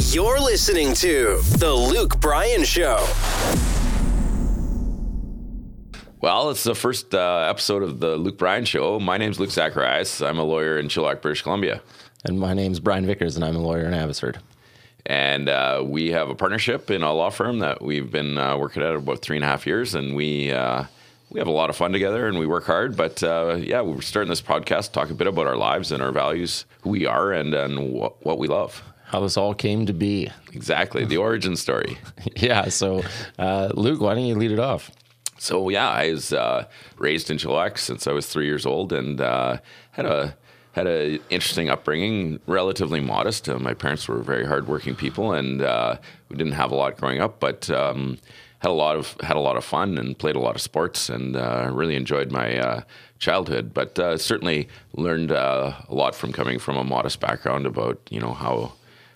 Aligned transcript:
You're 0.00 0.40
listening 0.40 0.92
to 0.94 1.38
The 1.58 1.72
Luke 1.72 2.18
Bryan 2.20 2.64
Show. 2.64 3.06
Well, 6.20 6.50
it's 6.50 6.64
the 6.64 6.74
first 6.74 7.14
uh, 7.14 7.46
episode 7.48 7.84
of 7.84 8.00
the 8.00 8.16
Luke 8.16 8.36
Bryan 8.36 8.64
Show. 8.64 8.98
My 8.98 9.18
name's 9.18 9.38
Luke 9.38 9.52
Zacharias. 9.52 10.20
I'm 10.20 10.38
a 10.38 10.42
lawyer 10.42 10.78
in 10.78 10.88
Chilliwack, 10.88 11.22
British 11.22 11.42
Columbia. 11.42 11.80
And 12.24 12.40
my 12.40 12.54
name's 12.54 12.80
Brian 12.80 13.06
Vickers, 13.06 13.36
and 13.36 13.44
I'm 13.44 13.54
a 13.54 13.60
lawyer 13.60 13.84
in 13.84 13.94
Abbotsford. 13.94 14.40
And 15.06 15.48
uh, 15.48 15.84
we 15.86 16.10
have 16.10 16.28
a 16.28 16.34
partnership 16.34 16.90
in 16.90 17.04
a 17.04 17.12
law 17.12 17.30
firm 17.30 17.60
that 17.60 17.80
we've 17.80 18.10
been 18.10 18.36
uh, 18.36 18.56
working 18.56 18.82
at 18.82 18.96
about 18.96 19.20
three 19.22 19.36
and 19.36 19.44
a 19.44 19.48
half 19.48 19.64
years, 19.64 19.94
and 19.94 20.16
we 20.16 20.50
uh, 20.50 20.84
we 21.30 21.38
have 21.38 21.46
a 21.46 21.52
lot 21.52 21.70
of 21.70 21.76
fun 21.76 21.92
together, 21.92 22.26
and 22.26 22.40
we 22.40 22.48
work 22.48 22.64
hard. 22.64 22.96
But 22.96 23.22
uh, 23.22 23.58
yeah, 23.60 23.80
we're 23.80 24.00
starting 24.00 24.30
this 24.30 24.42
podcast 24.42 24.86
to 24.86 24.92
talk 24.92 25.10
a 25.10 25.14
bit 25.14 25.28
about 25.28 25.46
our 25.46 25.56
lives 25.56 25.92
and 25.92 26.02
our 26.02 26.10
values, 26.10 26.64
who 26.80 26.90
we 26.90 27.06
are, 27.06 27.32
and 27.32 27.54
and 27.54 27.92
what, 27.92 28.24
what 28.26 28.38
we 28.38 28.48
love. 28.48 28.82
How 29.14 29.20
this 29.20 29.36
all 29.36 29.54
came 29.54 29.86
to 29.86 29.92
be. 29.92 30.28
Exactly, 30.52 31.04
the 31.04 31.18
origin 31.18 31.54
story. 31.54 31.98
yeah. 32.36 32.68
So, 32.68 33.04
uh, 33.38 33.70
Luke, 33.72 34.00
why 34.00 34.14
don't 34.16 34.24
you 34.24 34.34
lead 34.34 34.50
it 34.50 34.58
off? 34.58 34.90
So 35.38 35.68
yeah, 35.68 35.88
I 35.88 36.10
was 36.10 36.32
uh, 36.32 36.64
raised 36.98 37.30
in 37.30 37.36
Chilliwack 37.36 37.78
since 37.78 38.08
I 38.08 38.12
was 38.12 38.26
three 38.26 38.46
years 38.46 38.66
old, 38.66 38.92
and 38.92 39.20
had 39.20 40.06
a 40.06 40.36
had 40.72 40.88
an 40.88 41.20
interesting 41.30 41.70
upbringing, 41.70 42.40
relatively 42.46 43.00
modest. 43.00 43.48
Uh, 43.48 43.60
my 43.60 43.72
parents 43.72 44.08
were 44.08 44.18
very 44.18 44.44
hardworking 44.44 44.96
people, 44.96 45.32
and 45.32 45.62
uh, 45.62 45.96
we 46.28 46.36
didn't 46.36 46.54
have 46.54 46.72
a 46.72 46.74
lot 46.74 46.96
growing 46.96 47.20
up, 47.20 47.38
but 47.38 47.70
um, 47.70 48.18
had 48.58 48.70
a 48.70 48.74
lot 48.74 48.96
of 48.96 49.16
had 49.22 49.36
a 49.36 49.40
lot 49.40 49.56
of 49.56 49.64
fun 49.64 49.96
and 49.96 50.18
played 50.18 50.34
a 50.34 50.40
lot 50.40 50.56
of 50.56 50.60
sports, 50.60 51.08
and 51.08 51.36
uh, 51.36 51.70
really 51.72 51.94
enjoyed 51.94 52.32
my 52.32 52.58
uh, 52.58 52.82
childhood. 53.20 53.72
But 53.72 53.96
uh, 53.96 54.18
certainly 54.18 54.66
learned 54.94 55.30
uh, 55.30 55.74
a 55.88 55.94
lot 55.94 56.16
from 56.16 56.32
coming 56.32 56.58
from 56.58 56.76
a 56.76 56.82
modest 56.82 57.20
background 57.20 57.64
about 57.64 58.00
you 58.10 58.18
know 58.18 58.32
how 58.32 58.72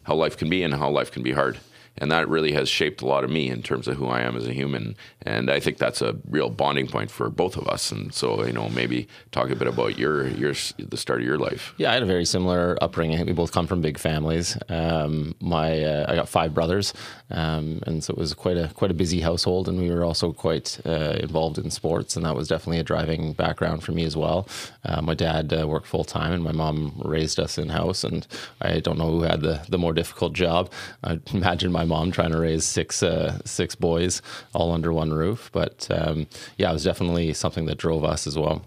how 0.08 0.14
life 0.14 0.38
can 0.38 0.48
be 0.48 0.62
and 0.62 0.72
how 0.74 0.88
life 0.88 1.12
can 1.12 1.22
be 1.22 1.32
hard 1.32 1.58
and 2.00 2.10
that 2.10 2.28
really 2.28 2.52
has 2.52 2.68
shaped 2.68 3.02
a 3.02 3.06
lot 3.06 3.24
of 3.24 3.30
me 3.30 3.48
in 3.50 3.62
terms 3.62 3.88
of 3.88 3.96
who 3.96 4.06
I 4.06 4.20
am 4.22 4.36
as 4.36 4.46
a 4.46 4.52
human. 4.52 4.96
And 5.22 5.50
I 5.50 5.60
think 5.60 5.78
that's 5.78 6.00
a 6.00 6.16
real 6.28 6.48
bonding 6.48 6.86
point 6.86 7.10
for 7.10 7.28
both 7.28 7.56
of 7.56 7.68
us. 7.68 7.92
And 7.92 8.14
so, 8.14 8.44
you 8.44 8.52
know, 8.52 8.68
maybe 8.68 9.08
talk 9.32 9.50
a 9.50 9.56
bit 9.56 9.68
about 9.68 9.98
your 9.98 10.28
your 10.28 10.54
the 10.78 10.96
start 10.96 11.20
of 11.20 11.26
your 11.26 11.38
life. 11.38 11.74
Yeah, 11.76 11.90
I 11.90 11.94
had 11.94 12.02
a 12.02 12.06
very 12.06 12.24
similar 12.24 12.78
upbringing. 12.80 13.24
We 13.26 13.32
both 13.32 13.52
come 13.52 13.66
from 13.66 13.80
big 13.80 13.98
families. 13.98 14.56
Um, 14.68 15.34
my 15.40 15.84
uh, 15.84 16.06
I 16.08 16.14
got 16.14 16.28
five 16.28 16.54
brothers, 16.54 16.94
um, 17.30 17.82
and 17.86 18.02
so 18.02 18.12
it 18.12 18.18
was 18.18 18.32
quite 18.34 18.56
a 18.56 18.68
quite 18.74 18.90
a 18.90 18.94
busy 18.94 19.20
household. 19.20 19.68
And 19.68 19.78
we 19.78 19.90
were 19.90 20.04
also 20.04 20.32
quite 20.32 20.80
uh, 20.86 21.16
involved 21.20 21.58
in 21.58 21.70
sports, 21.70 22.16
and 22.16 22.24
that 22.24 22.36
was 22.36 22.48
definitely 22.48 22.78
a 22.78 22.84
driving 22.84 23.32
background 23.32 23.82
for 23.82 23.92
me 23.92 24.04
as 24.04 24.16
well. 24.16 24.48
Uh, 24.84 25.02
my 25.02 25.14
dad 25.14 25.52
uh, 25.52 25.66
worked 25.66 25.86
full 25.86 26.04
time, 26.04 26.32
and 26.32 26.44
my 26.44 26.52
mom 26.52 27.00
raised 27.04 27.40
us 27.40 27.58
in 27.58 27.68
house. 27.70 28.04
And 28.04 28.26
I 28.60 28.80
don't 28.80 28.98
know 28.98 29.10
who 29.10 29.22
had 29.22 29.40
the 29.40 29.64
the 29.68 29.78
more 29.78 29.92
difficult 29.92 30.32
job. 30.32 30.70
I 31.02 31.20
imagine 31.32 31.72
my 31.72 31.84
mom 31.88 32.12
trying 32.12 32.32
to 32.32 32.38
raise 32.38 32.64
six 32.64 33.02
uh, 33.02 33.38
six 33.44 33.74
boys 33.74 34.22
all 34.52 34.72
under 34.72 34.92
one 34.92 35.12
roof. 35.12 35.50
But 35.52 35.88
um, 35.90 36.26
yeah, 36.56 36.70
it 36.70 36.74
was 36.74 36.84
definitely 36.84 37.32
something 37.32 37.66
that 37.66 37.78
drove 37.78 38.04
us 38.04 38.26
as 38.26 38.38
well. 38.38 38.62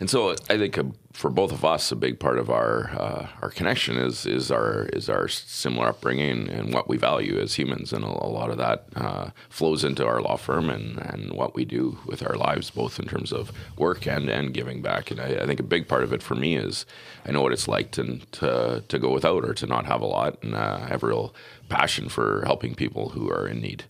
And 0.00 0.10
so 0.10 0.32
I 0.50 0.58
think 0.58 0.76
uh, 0.76 0.84
for 1.12 1.30
both 1.30 1.52
of 1.52 1.64
us, 1.64 1.92
a 1.92 1.96
big 1.96 2.18
part 2.18 2.38
of 2.38 2.50
our 2.50 2.90
uh, 2.90 3.28
our 3.42 3.50
connection 3.50 3.96
is 3.96 4.26
is 4.26 4.50
our 4.50 4.86
is 4.92 5.08
our 5.08 5.28
similar 5.28 5.88
upbringing 5.88 6.48
and 6.48 6.74
what 6.74 6.88
we 6.88 6.96
value 6.96 7.38
as 7.38 7.54
humans, 7.54 7.92
and 7.92 8.04
a, 8.04 8.08
a 8.08 8.26
lot 8.26 8.50
of 8.50 8.58
that 8.58 8.86
uh, 8.96 9.30
flows 9.48 9.84
into 9.84 10.04
our 10.04 10.20
law 10.20 10.36
firm 10.36 10.68
and, 10.68 10.98
and 10.98 11.32
what 11.32 11.54
we 11.54 11.64
do 11.64 11.96
with 12.06 12.26
our 12.28 12.36
lives, 12.36 12.70
both 12.70 12.98
in 12.98 13.06
terms 13.06 13.32
of 13.32 13.52
work 13.78 14.08
and, 14.08 14.28
and 14.28 14.52
giving 14.52 14.82
back. 14.82 15.12
And 15.12 15.20
I, 15.20 15.42
I 15.42 15.46
think 15.46 15.60
a 15.60 15.64
big 15.64 15.86
part 15.86 16.02
of 16.02 16.12
it 16.12 16.22
for 16.22 16.34
me 16.34 16.56
is 16.56 16.84
I 17.24 17.30
know 17.30 17.42
what 17.42 17.52
it's 17.52 17.68
like 17.68 17.92
to 17.92 18.18
to, 18.32 18.82
to 18.88 18.98
go 18.98 19.12
without 19.12 19.44
or 19.44 19.54
to 19.54 19.66
not 19.66 19.86
have 19.86 20.00
a 20.00 20.06
lot, 20.06 20.42
and 20.42 20.56
uh, 20.56 20.80
I 20.82 20.88
have 20.88 21.04
real 21.04 21.32
passion 21.74 22.08
for 22.08 22.42
helping 22.46 22.74
people 22.74 23.10
who 23.10 23.30
are 23.30 23.48
in 23.48 23.60
need. 23.60 23.84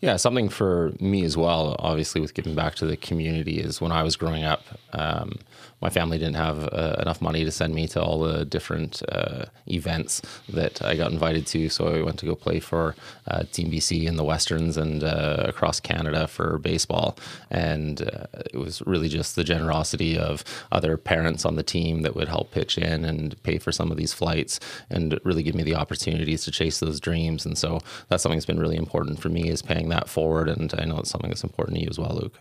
Yeah, 0.00 0.16
something 0.16 0.48
for 0.48 0.92
me 1.00 1.24
as 1.24 1.36
well, 1.36 1.74
obviously, 1.80 2.20
with 2.20 2.32
giving 2.32 2.54
back 2.54 2.76
to 2.76 2.86
the 2.86 2.96
community 2.96 3.58
is 3.58 3.80
when 3.80 3.90
I 3.90 4.04
was 4.04 4.14
growing 4.14 4.44
up, 4.44 4.62
um, 4.92 5.40
my 5.80 5.90
family 5.90 6.18
didn't 6.18 6.36
have 6.36 6.68
uh, 6.72 6.96
enough 7.00 7.20
money 7.20 7.44
to 7.44 7.50
send 7.50 7.74
me 7.74 7.86
to 7.88 8.02
all 8.02 8.20
the 8.20 8.44
different 8.44 9.02
uh, 9.10 9.46
events 9.66 10.22
that 10.48 10.84
I 10.84 10.96
got 10.96 11.12
invited 11.12 11.46
to. 11.48 11.68
So 11.68 11.88
I 11.88 12.02
went 12.02 12.18
to 12.20 12.26
go 12.26 12.34
play 12.34 12.60
for 12.60 12.94
uh, 13.26 13.44
Team 13.52 13.70
BC 13.70 14.06
in 14.06 14.16
the 14.16 14.24
Westerns 14.24 14.76
and 14.76 15.04
uh, 15.04 15.44
across 15.46 15.80
Canada 15.80 16.26
for 16.26 16.58
baseball. 16.58 17.16
And 17.50 18.02
uh, 18.02 18.26
it 18.52 18.56
was 18.56 18.82
really 18.86 19.08
just 19.08 19.36
the 19.36 19.44
generosity 19.44 20.18
of 20.18 20.44
other 20.72 20.96
parents 20.96 21.44
on 21.44 21.56
the 21.56 21.62
team 21.62 22.02
that 22.02 22.14
would 22.14 22.28
help 22.28 22.50
pitch 22.50 22.76
in 22.78 23.04
and 23.04 23.40
pay 23.42 23.58
for 23.58 23.72
some 23.72 23.90
of 23.90 23.96
these 23.96 24.12
flights 24.12 24.58
and 24.90 25.18
really 25.24 25.42
give 25.42 25.54
me 25.54 25.62
the 25.62 25.76
opportunities 25.76 26.44
to 26.44 26.50
chase 26.50 26.80
those 26.80 27.00
dreams. 27.00 27.46
And 27.46 27.56
so 27.56 27.80
that's 28.08 28.22
something 28.22 28.38
that's 28.38 28.46
been 28.46 28.60
really 28.60 28.76
important 28.76 29.20
for 29.20 29.28
me 29.28 29.48
is 29.48 29.62
paying 29.62 29.88
that 29.90 30.08
forward. 30.08 30.48
And 30.48 30.72
I 30.78 30.84
know 30.84 30.98
it's 30.98 31.10
something 31.10 31.30
that's 31.30 31.44
important 31.44 31.76
to 31.76 31.84
you 31.84 31.90
as 31.90 31.98
well, 31.98 32.18
Luke. 32.20 32.38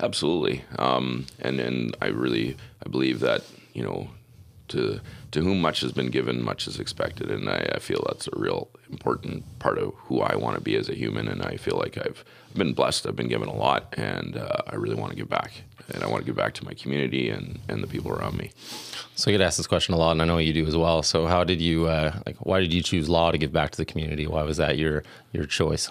Absolutely, 0.00 0.64
um, 0.78 1.26
and 1.38 1.60
and 1.60 1.96
I 2.02 2.08
really 2.08 2.56
I 2.84 2.88
believe 2.88 3.20
that 3.20 3.42
you 3.72 3.82
know 3.82 4.08
to 4.68 5.00
to 5.30 5.40
whom 5.40 5.60
much 5.60 5.80
has 5.80 5.92
been 5.92 6.10
given, 6.10 6.42
much 6.42 6.66
is 6.66 6.78
expected, 6.78 7.30
and 7.30 7.48
I, 7.48 7.72
I 7.74 7.78
feel 7.78 8.04
that's 8.06 8.28
a 8.28 8.38
real 8.38 8.68
important 8.90 9.44
part 9.58 9.78
of 9.78 9.92
who 9.94 10.20
I 10.20 10.36
want 10.36 10.56
to 10.56 10.62
be 10.62 10.76
as 10.76 10.88
a 10.88 10.94
human. 10.94 11.28
And 11.28 11.42
I 11.42 11.56
feel 11.56 11.76
like 11.76 11.98
I've 11.98 12.24
been 12.56 12.72
blessed. 12.72 13.06
I've 13.06 13.16
been 13.16 13.28
given 13.28 13.48
a 13.48 13.54
lot, 13.54 13.92
and 13.96 14.36
uh, 14.36 14.62
I 14.68 14.76
really 14.76 14.94
want 14.94 15.10
to 15.10 15.16
give 15.16 15.28
back. 15.28 15.62
And 15.92 16.02
I 16.02 16.06
want 16.06 16.22
to 16.22 16.26
give 16.26 16.36
back 16.36 16.54
to 16.54 16.64
my 16.64 16.72
community 16.72 17.28
and, 17.28 17.58
and 17.68 17.82
the 17.82 17.86
people 17.86 18.10
around 18.10 18.38
me. 18.38 18.52
So 19.16 19.30
I 19.30 19.32
get 19.32 19.42
asked 19.42 19.58
this 19.58 19.66
question 19.66 19.92
a 19.92 19.98
lot, 19.98 20.12
and 20.12 20.22
I 20.22 20.24
know 20.24 20.38
you 20.38 20.52
do 20.52 20.66
as 20.66 20.76
well. 20.76 21.02
So 21.02 21.26
how 21.26 21.44
did 21.44 21.60
you 21.60 21.86
uh, 21.86 22.20
like? 22.26 22.36
Why 22.38 22.60
did 22.60 22.72
you 22.72 22.82
choose 22.82 23.08
law 23.08 23.30
to 23.30 23.38
give 23.38 23.52
back 23.52 23.70
to 23.72 23.76
the 23.76 23.84
community? 23.84 24.26
Why 24.26 24.42
was 24.44 24.56
that 24.56 24.78
your 24.78 25.02
your 25.32 25.44
choice? 25.44 25.90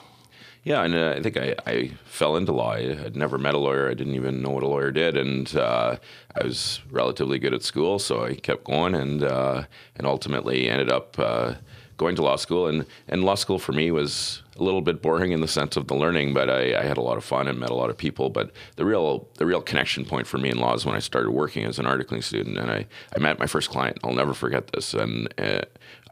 Yeah, 0.63 0.83
and 0.83 0.95
uh, 0.95 1.15
I 1.17 1.21
think 1.21 1.35
I, 1.35 1.55
I 1.67 1.91
fell 2.05 2.37
into 2.37 2.53
law. 2.53 2.71
I 2.71 2.95
had 2.95 3.17
never 3.17 3.37
met 3.37 3.53
a 3.53 3.57
lawyer. 3.57 3.89
I 3.89 3.93
didn't 3.93 4.15
even 4.15 4.41
know 4.41 4.51
what 4.51 4.63
a 4.63 4.67
lawyer 4.67 4.91
did, 4.91 5.17
and 5.17 5.53
uh, 5.57 5.97
I 6.35 6.43
was 6.43 6.79
relatively 6.89 7.37
good 7.37 7.53
at 7.53 7.63
school, 7.63 7.99
so 7.99 8.23
I 8.23 8.35
kept 8.35 8.63
going, 8.63 8.95
and 8.95 9.23
uh, 9.23 9.63
and 9.97 10.07
ultimately 10.07 10.69
ended 10.69 10.89
up 10.89 11.19
uh, 11.19 11.55
going 11.97 12.15
to 12.15 12.21
law 12.21 12.37
school. 12.37 12.67
And, 12.67 12.85
and 13.07 13.23
law 13.23 13.35
school 13.35 13.59
for 13.59 13.73
me 13.73 13.91
was 13.91 14.41
a 14.55 14.63
little 14.63 14.81
bit 14.81 15.01
boring 15.01 15.31
in 15.31 15.41
the 15.41 15.47
sense 15.47 15.75
of 15.75 15.87
the 15.87 15.95
learning, 15.95 16.33
but 16.33 16.49
I, 16.49 16.79
I, 16.79 16.83
had 16.83 16.97
a 16.97 17.01
lot 17.01 17.17
of 17.17 17.23
fun 17.23 17.47
and 17.47 17.59
met 17.59 17.69
a 17.69 17.75
lot 17.75 17.89
of 17.89 17.97
people. 17.97 18.29
But 18.29 18.51
the 18.75 18.85
real 18.85 19.27
the 19.35 19.45
real 19.45 19.61
connection 19.61 20.05
point 20.05 20.27
for 20.27 20.37
me 20.37 20.49
in 20.49 20.59
law 20.59 20.73
is 20.75 20.85
when 20.85 20.95
I 20.95 20.99
started 20.99 21.31
working 21.31 21.65
as 21.65 21.79
an 21.79 21.85
articling 21.85 22.23
student, 22.23 22.57
and 22.57 22.71
I, 22.71 22.85
I 23.15 23.19
met 23.19 23.39
my 23.39 23.47
first 23.47 23.69
client. 23.69 23.97
I'll 24.03 24.13
never 24.13 24.33
forget 24.33 24.67
this, 24.67 24.93
and 24.93 25.33
uh, 25.37 25.61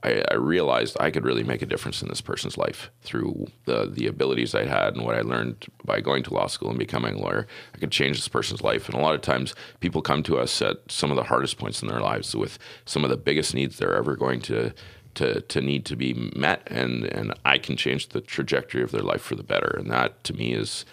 I, 0.03 0.23
I, 0.31 0.35
realized 0.35 0.97
I 1.00 1.12
could 1.12 1.25
really 1.25 1.44
make 1.44 1.62
a 1.62 1.66
difference 1.67 2.01
in 2.01 2.07
this 2.07 2.22
person's 2.22 2.57
life 2.57 2.89
through 3.01 3.47
the 3.66 3.85
the 3.85 4.07
abilities 4.07 4.56
I 4.56 4.66
had 4.66 4.95
and 4.95 5.06
what 5.06 5.16
I 5.16 5.22
learned 5.22 5.67
by 5.85 6.01
going 6.01 6.23
to 6.23 6.34
law 6.34 6.47
school 6.47 6.69
and 6.69 6.79
becoming 6.79 7.16
a 7.16 7.19
lawyer. 7.19 7.47
I 7.75 7.78
could 7.78 7.91
change 7.91 8.17
this 8.17 8.28
person's 8.28 8.62
life. 8.62 8.88
And 8.88 8.97
a 8.97 9.01
lot 9.01 9.16
of 9.16 9.22
times, 9.22 9.53
people 9.79 10.01
come 10.01 10.23
to 10.23 10.38
us 10.38 10.62
at 10.62 10.78
some 10.89 11.12
of 11.12 11.17
the 11.17 11.23
hardest 11.23 11.57
points 11.57 11.81
in 11.81 11.88
their 11.88 12.01
lives 12.01 12.35
with 12.35 12.57
some 12.85 13.03
of 13.03 13.09
the 13.09 13.17
biggest 13.17 13.53
needs 13.53 13.78
they're 13.78 13.95
ever 13.95 14.16
going 14.16 14.41
to 14.41 14.73
to 15.16 15.41
to 15.41 15.62
need 15.62 15.85
to 15.85 15.95
be 15.95 16.13
met, 16.35 16.63
and 16.68 17.06
and 17.06 17.33
I 17.45 17.57
can 17.57 17.78
change 17.78 18.09
the 18.09 18.22
trajectory 18.22 18.81
of 18.81 18.91
their 18.91 19.01
life 19.01 19.22
for 19.22 19.35
the 19.35 19.44
better. 19.44 19.75
And 19.78 19.91
that 19.91 20.23
to 20.25 20.33
me 20.33 20.53
is 20.53 20.85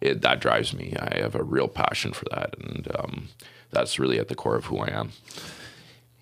it, 0.00 0.20
that 0.22 0.40
drives 0.40 0.74
me. 0.74 0.94
I 0.98 1.18
have 1.18 1.34
a 1.34 1.42
real 1.42 1.68
passion 1.68 2.12
for 2.12 2.26
that, 2.30 2.54
and 2.58 2.88
um, 2.96 3.28
that's 3.70 3.98
really 3.98 4.18
at 4.18 4.28
the 4.28 4.34
core 4.34 4.56
of 4.56 4.66
who 4.66 4.78
I 4.78 4.88
am. 4.88 5.12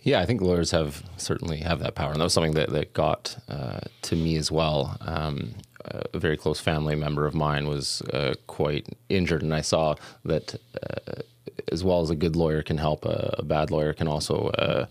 Yeah, 0.03 0.21
I 0.21 0.27
think 0.27 0.41
lawyers 0.41 0.73
have 0.73 1.03
certainly 1.17 1.59
have 1.59 1.79
that 1.79 1.95
power, 1.95 2.11
and 2.11 2.21
that 2.21 2.25
was 2.25 2.33
something 2.33 2.55
that 2.55 2.71
that 2.71 2.93
got 2.93 3.37
uh, 3.49 3.81
to 4.03 4.17
me 4.17 4.37
as 4.37 4.51
well. 4.51 4.97
Um, 5.01 5.55
a 5.85 6.19
very 6.19 6.37
close 6.37 6.61
family 6.61 6.95
member 6.95 7.27
of 7.27 7.35
mine 7.35 7.69
was 7.69 8.03
uh, 8.13 8.35
quite 8.47 8.87
injured, 9.09 9.43
and 9.43 9.55
I 9.55 9.61
saw 9.61 9.97
that 10.25 10.55
uh, 10.83 11.23
as 11.71 11.83
well 11.85 12.01
as 12.01 12.11
a 12.11 12.17
good 12.17 12.37
lawyer 12.37 12.63
can 12.63 12.79
help, 12.79 13.05
a, 13.05 13.35
a 13.39 13.43
bad 13.43 13.71
lawyer 13.71 13.93
can 13.93 14.09
also 14.09 14.49
uh, 14.59 14.61
uh, 14.63 14.87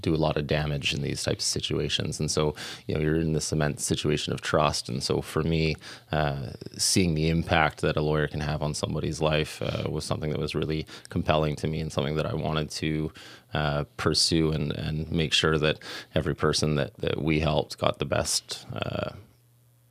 do 0.00 0.14
a 0.14 0.16
lot 0.16 0.36
of 0.36 0.46
damage 0.46 0.94
in 0.94 1.02
these 1.02 1.22
types 1.22 1.44
of 1.44 1.48
situations. 1.48 2.20
And 2.20 2.30
so, 2.30 2.54
you 2.86 2.94
know, 2.94 3.00
you're 3.00 3.16
in 3.16 3.32
this 3.32 3.52
immense 3.52 3.84
situation 3.84 4.32
of 4.32 4.40
trust. 4.40 4.88
And 4.88 5.02
so, 5.02 5.20
for 5.20 5.42
me, 5.42 5.76
uh, 6.12 6.50
seeing 6.76 7.14
the 7.14 7.28
impact 7.28 7.80
that 7.80 7.96
a 7.96 8.00
lawyer 8.02 8.28
can 8.28 8.40
have 8.40 8.62
on 8.62 8.74
somebody's 8.74 9.20
life 9.20 9.62
uh, 9.62 9.88
was 9.88 10.04
something 10.04 10.30
that 10.30 10.40
was 10.40 10.54
really 10.54 10.86
compelling 11.08 11.56
to 11.56 11.66
me 11.66 11.80
and 11.80 11.92
something 11.92 12.16
that 12.16 12.26
I 12.26 12.34
wanted 12.34 12.70
to 12.70 13.12
uh, 13.52 13.84
pursue 13.96 14.52
and, 14.52 14.72
and 14.72 15.10
make 15.10 15.32
sure 15.32 15.58
that 15.58 15.78
every 16.14 16.34
person 16.34 16.74
that, 16.74 16.94
that 16.98 17.22
we 17.22 17.40
helped 17.40 17.78
got 17.78 17.98
the 17.98 18.04
best, 18.04 18.66
uh, 18.72 19.10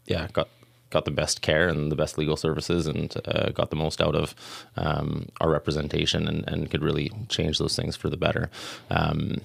yeah, 0.05 0.27
got 0.33 0.49
got 0.93 1.05
the 1.05 1.11
best 1.11 1.41
care 1.41 1.67
and 1.67 1.91
the 1.91 1.95
best 1.95 2.17
legal 2.17 2.37
services 2.37 2.87
and 2.87 3.15
uh, 3.25 3.49
got 3.49 3.69
the 3.71 3.75
most 3.75 3.99
out 3.99 4.15
of 4.15 4.35
um, 4.77 5.27
our 5.41 5.49
representation 5.49 6.27
and, 6.27 6.47
and, 6.47 6.69
could 6.69 6.83
really 6.83 7.11
change 7.27 7.57
those 7.57 7.75
things 7.75 7.95
for 7.95 8.09
the 8.09 8.17
better. 8.17 8.49
Um, 8.89 9.41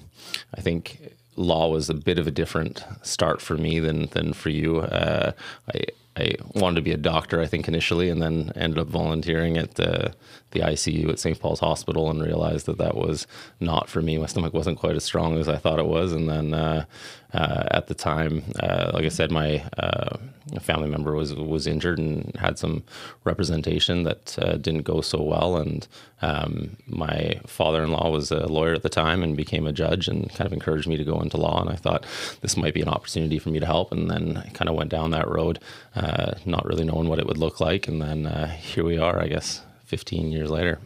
I 0.55 0.61
think 0.61 1.13
law 1.35 1.69
was 1.69 1.89
a 1.89 1.93
bit 1.93 2.19
of 2.19 2.27
a 2.27 2.31
different 2.31 2.83
start 3.01 3.41
for 3.41 3.57
me 3.57 3.79
than 3.79 4.07
than 4.07 4.33
for 4.33 4.49
you. 4.49 4.79
Uh, 4.79 5.31
I, 5.73 5.85
I 6.19 6.35
wanted 6.53 6.75
to 6.75 6.81
be 6.81 6.91
a 6.91 6.97
doctor, 6.97 7.41
I 7.41 7.45
think 7.47 7.67
initially, 7.67 8.09
and 8.09 8.21
then 8.21 8.51
ended 8.55 8.79
up 8.79 8.87
volunteering 8.87 9.57
at 9.57 9.75
the 9.75 10.13
the 10.51 10.61
ICU 10.61 11.09
at 11.09 11.19
St. 11.19 11.39
Paul's 11.39 11.59
Hospital 11.59 12.09
and 12.09 12.21
realized 12.21 12.65
that 12.65 12.79
that 12.79 12.95
was 12.95 13.27
not 13.59 13.87
for 13.87 14.01
me. 14.01 14.17
My 14.17 14.25
stomach 14.25 14.53
wasn't 14.53 14.79
quite 14.79 14.95
as 14.95 15.03
strong 15.03 15.37
as 15.37 15.47
I 15.47 15.57
thought 15.57 15.77
it 15.79 15.85
was, 15.85 16.11
and 16.11 16.27
then 16.27 16.53
uh, 16.53 16.85
uh, 17.33 17.63
at 17.69 17.87
the 17.87 17.93
time, 17.93 18.43
uh, 18.59 18.89
like 18.93 19.05
I 19.05 19.09
said, 19.09 19.31
my 19.31 19.63
uh, 19.77 20.17
family 20.59 20.89
member 20.89 21.13
was 21.13 21.35
was 21.35 21.67
injured 21.67 21.99
and 21.99 22.35
had 22.37 22.57
some 22.57 22.83
representation 23.23 24.03
that 24.03 24.39
uh, 24.39 24.57
didn't 24.57 24.83
go 24.83 25.01
so 25.01 25.21
well, 25.21 25.57
and 25.57 25.87
um, 26.23 26.77
my 26.87 27.39
father-in-law 27.45 28.09
was 28.09 28.31
a 28.31 28.47
lawyer 28.47 28.73
at 28.73 28.81
the 28.81 28.89
time 28.89 29.21
and 29.21 29.37
became 29.37 29.67
a 29.67 29.71
judge 29.71 30.07
and 30.07 30.29
kind 30.31 30.47
of 30.47 30.53
encouraged 30.53 30.87
me 30.87 30.97
to 30.97 31.03
go 31.03 31.21
into 31.21 31.37
law, 31.37 31.61
and 31.61 31.69
I 31.69 31.75
thought 31.75 32.05
this 32.41 32.57
might 32.57 32.73
be 32.73 32.81
an 32.81 32.89
opportunity 32.89 33.37
for 33.37 33.49
me 33.49 33.59
to 33.59 33.67
help, 33.67 33.91
and 33.91 34.09
then 34.09 34.37
I 34.37 34.49
kind 34.49 34.67
of 34.67 34.75
went 34.75 34.89
down 34.89 35.11
that 35.11 35.27
road, 35.27 35.59
uh, 36.09 36.37
not 36.45 36.65
really 36.65 36.83
knowing 36.83 37.07
what 37.07 37.19
it 37.19 37.27
would 37.27 37.37
look 37.37 37.59
like, 37.59 37.87
and 37.87 38.01
then 38.01 38.25
here 38.59 38.83
we 38.83 38.97
are, 38.97 39.21
I 39.21 39.27
guess. 39.27 39.61
15 39.89 40.31
years 40.31 40.51
later. 40.51 40.79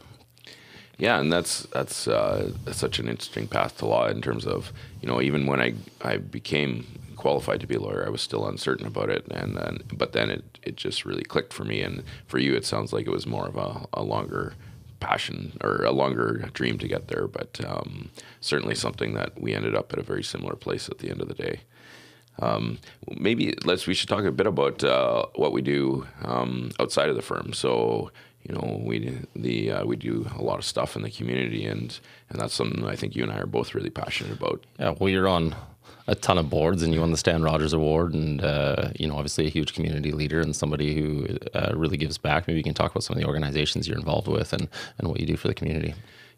Yeah, 0.97 1.19
and 1.19 1.31
that's 1.31 1.63
that's, 1.73 2.07
uh, 2.07 2.53
such 2.71 2.99
an 2.99 3.09
interesting 3.09 3.47
path 3.47 3.77
to 3.79 3.85
law 3.85 4.07
in 4.07 4.21
terms 4.21 4.45
of 4.47 4.71
you 5.01 5.07
know 5.09 5.21
even 5.21 5.45
when 5.45 5.59
I 5.59 5.73
I 6.01 6.17
became 6.17 6.85
qualified 7.17 7.59
to 7.59 7.67
be 7.67 7.75
a 7.75 7.81
lawyer, 7.81 8.05
I 8.05 8.09
was 8.09 8.21
still 8.21 8.47
uncertain 8.47 8.87
about 8.87 9.09
it, 9.09 9.25
and 9.29 9.57
then 9.57 9.83
but 9.91 10.13
then 10.13 10.29
it 10.29 10.59
it 10.61 10.77
just 10.77 11.03
really 11.03 11.23
clicked 11.23 11.51
for 11.51 11.65
me, 11.65 11.81
and 11.81 12.03
for 12.27 12.39
you, 12.39 12.55
it 12.55 12.65
sounds 12.65 12.93
like 12.93 13.05
it 13.05 13.11
was 13.11 13.27
more 13.27 13.47
of 13.47 13.57
a, 13.57 13.85
a 13.93 14.03
longer 14.03 14.53
passion 15.01 15.57
or 15.61 15.83
a 15.83 15.91
longer 15.91 16.49
dream 16.53 16.77
to 16.79 16.87
get 16.87 17.09
there, 17.09 17.27
but 17.27 17.59
um, 17.67 18.09
certainly 18.39 18.75
something 18.75 19.13
that 19.15 19.41
we 19.41 19.53
ended 19.53 19.75
up 19.75 19.91
at 19.91 19.99
a 19.99 20.03
very 20.03 20.23
similar 20.23 20.55
place 20.55 20.87
at 20.87 20.99
the 20.99 21.09
end 21.09 21.19
of 21.19 21.27
the 21.27 21.33
day. 21.33 21.61
Um, 22.39 22.79
maybe 23.17 23.55
let's 23.63 23.85
we 23.87 23.93
should 23.93 24.09
talk 24.09 24.23
a 24.23 24.31
bit 24.31 24.47
about 24.47 24.83
uh, 24.83 25.25
what 25.35 25.51
we 25.51 25.61
do 25.61 26.07
um, 26.23 26.71
outside 26.79 27.09
of 27.09 27.15
the 27.15 27.21
firm. 27.21 27.53
So 27.53 28.11
you 28.43 28.55
know 28.55 28.81
we 28.83 29.19
the 29.35 29.71
uh, 29.71 29.85
we 29.85 29.95
do 29.95 30.27
a 30.37 30.41
lot 30.41 30.57
of 30.57 30.65
stuff 30.65 30.95
in 30.95 31.03
the 31.03 31.11
community, 31.11 31.65
and 31.65 31.97
and 32.29 32.39
that's 32.39 32.53
something 32.53 32.85
I 32.85 32.95
think 32.95 33.15
you 33.15 33.23
and 33.23 33.31
I 33.31 33.37
are 33.37 33.45
both 33.45 33.75
really 33.75 33.89
passionate 33.89 34.33
about. 34.33 34.65
Yeah, 34.79 34.95
well, 34.99 35.09
you're 35.09 35.27
on 35.27 35.55
a 36.07 36.15
ton 36.15 36.37
of 36.37 36.49
boards, 36.49 36.83
and 36.83 36.93
you 36.93 36.99
won 36.99 37.11
the 37.11 37.17
Stan 37.17 37.43
Rogers 37.43 37.73
Award, 37.73 38.13
and 38.13 38.43
uh, 38.43 38.89
you 38.99 39.07
know 39.07 39.15
obviously 39.15 39.45
a 39.45 39.49
huge 39.49 39.73
community 39.73 40.11
leader 40.11 40.41
and 40.41 40.55
somebody 40.55 40.95
who 40.95 41.27
uh, 41.53 41.71
really 41.75 41.97
gives 41.97 42.17
back. 42.17 42.47
Maybe 42.47 42.59
you 42.59 42.63
can 42.63 42.73
talk 42.73 42.91
about 42.91 43.03
some 43.03 43.15
of 43.15 43.21
the 43.21 43.27
organizations 43.27 43.87
you're 43.87 43.97
involved 43.97 44.27
with 44.27 44.53
and 44.53 44.67
and 44.97 45.07
what 45.07 45.19
you 45.19 45.25
do 45.25 45.37
for 45.37 45.47
the 45.47 45.53
community. 45.53 45.93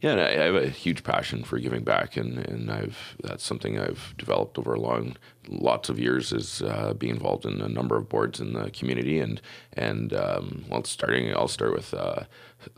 Yeah, 0.05 0.23
I 0.23 0.43
have 0.43 0.55
a 0.55 0.69
huge 0.69 1.03
passion 1.03 1.43
for 1.43 1.57
giving 1.57 1.83
back, 1.83 2.15
and, 2.15 2.37
and 2.37 2.69
I've 2.69 3.15
that's 3.23 3.43
something 3.43 3.79
I've 3.79 4.13
developed 4.19 4.59
over 4.59 4.75
a 4.75 4.79
long, 4.79 5.17
lots 5.47 5.89
of 5.89 5.97
years 5.97 6.31
is 6.31 6.61
uh, 6.61 6.93
being 6.93 7.15
involved 7.15 7.43
in 7.43 7.59
a 7.59 7.67
number 7.67 7.97
of 7.97 8.07
boards 8.07 8.39
in 8.39 8.53
the 8.53 8.69
community, 8.69 9.17
and 9.17 9.41
and 9.73 10.13
um, 10.13 10.63
well, 10.69 10.83
starting 10.83 11.35
I'll 11.35 11.47
start 11.47 11.73
with 11.73 11.91
uh, 11.95 12.25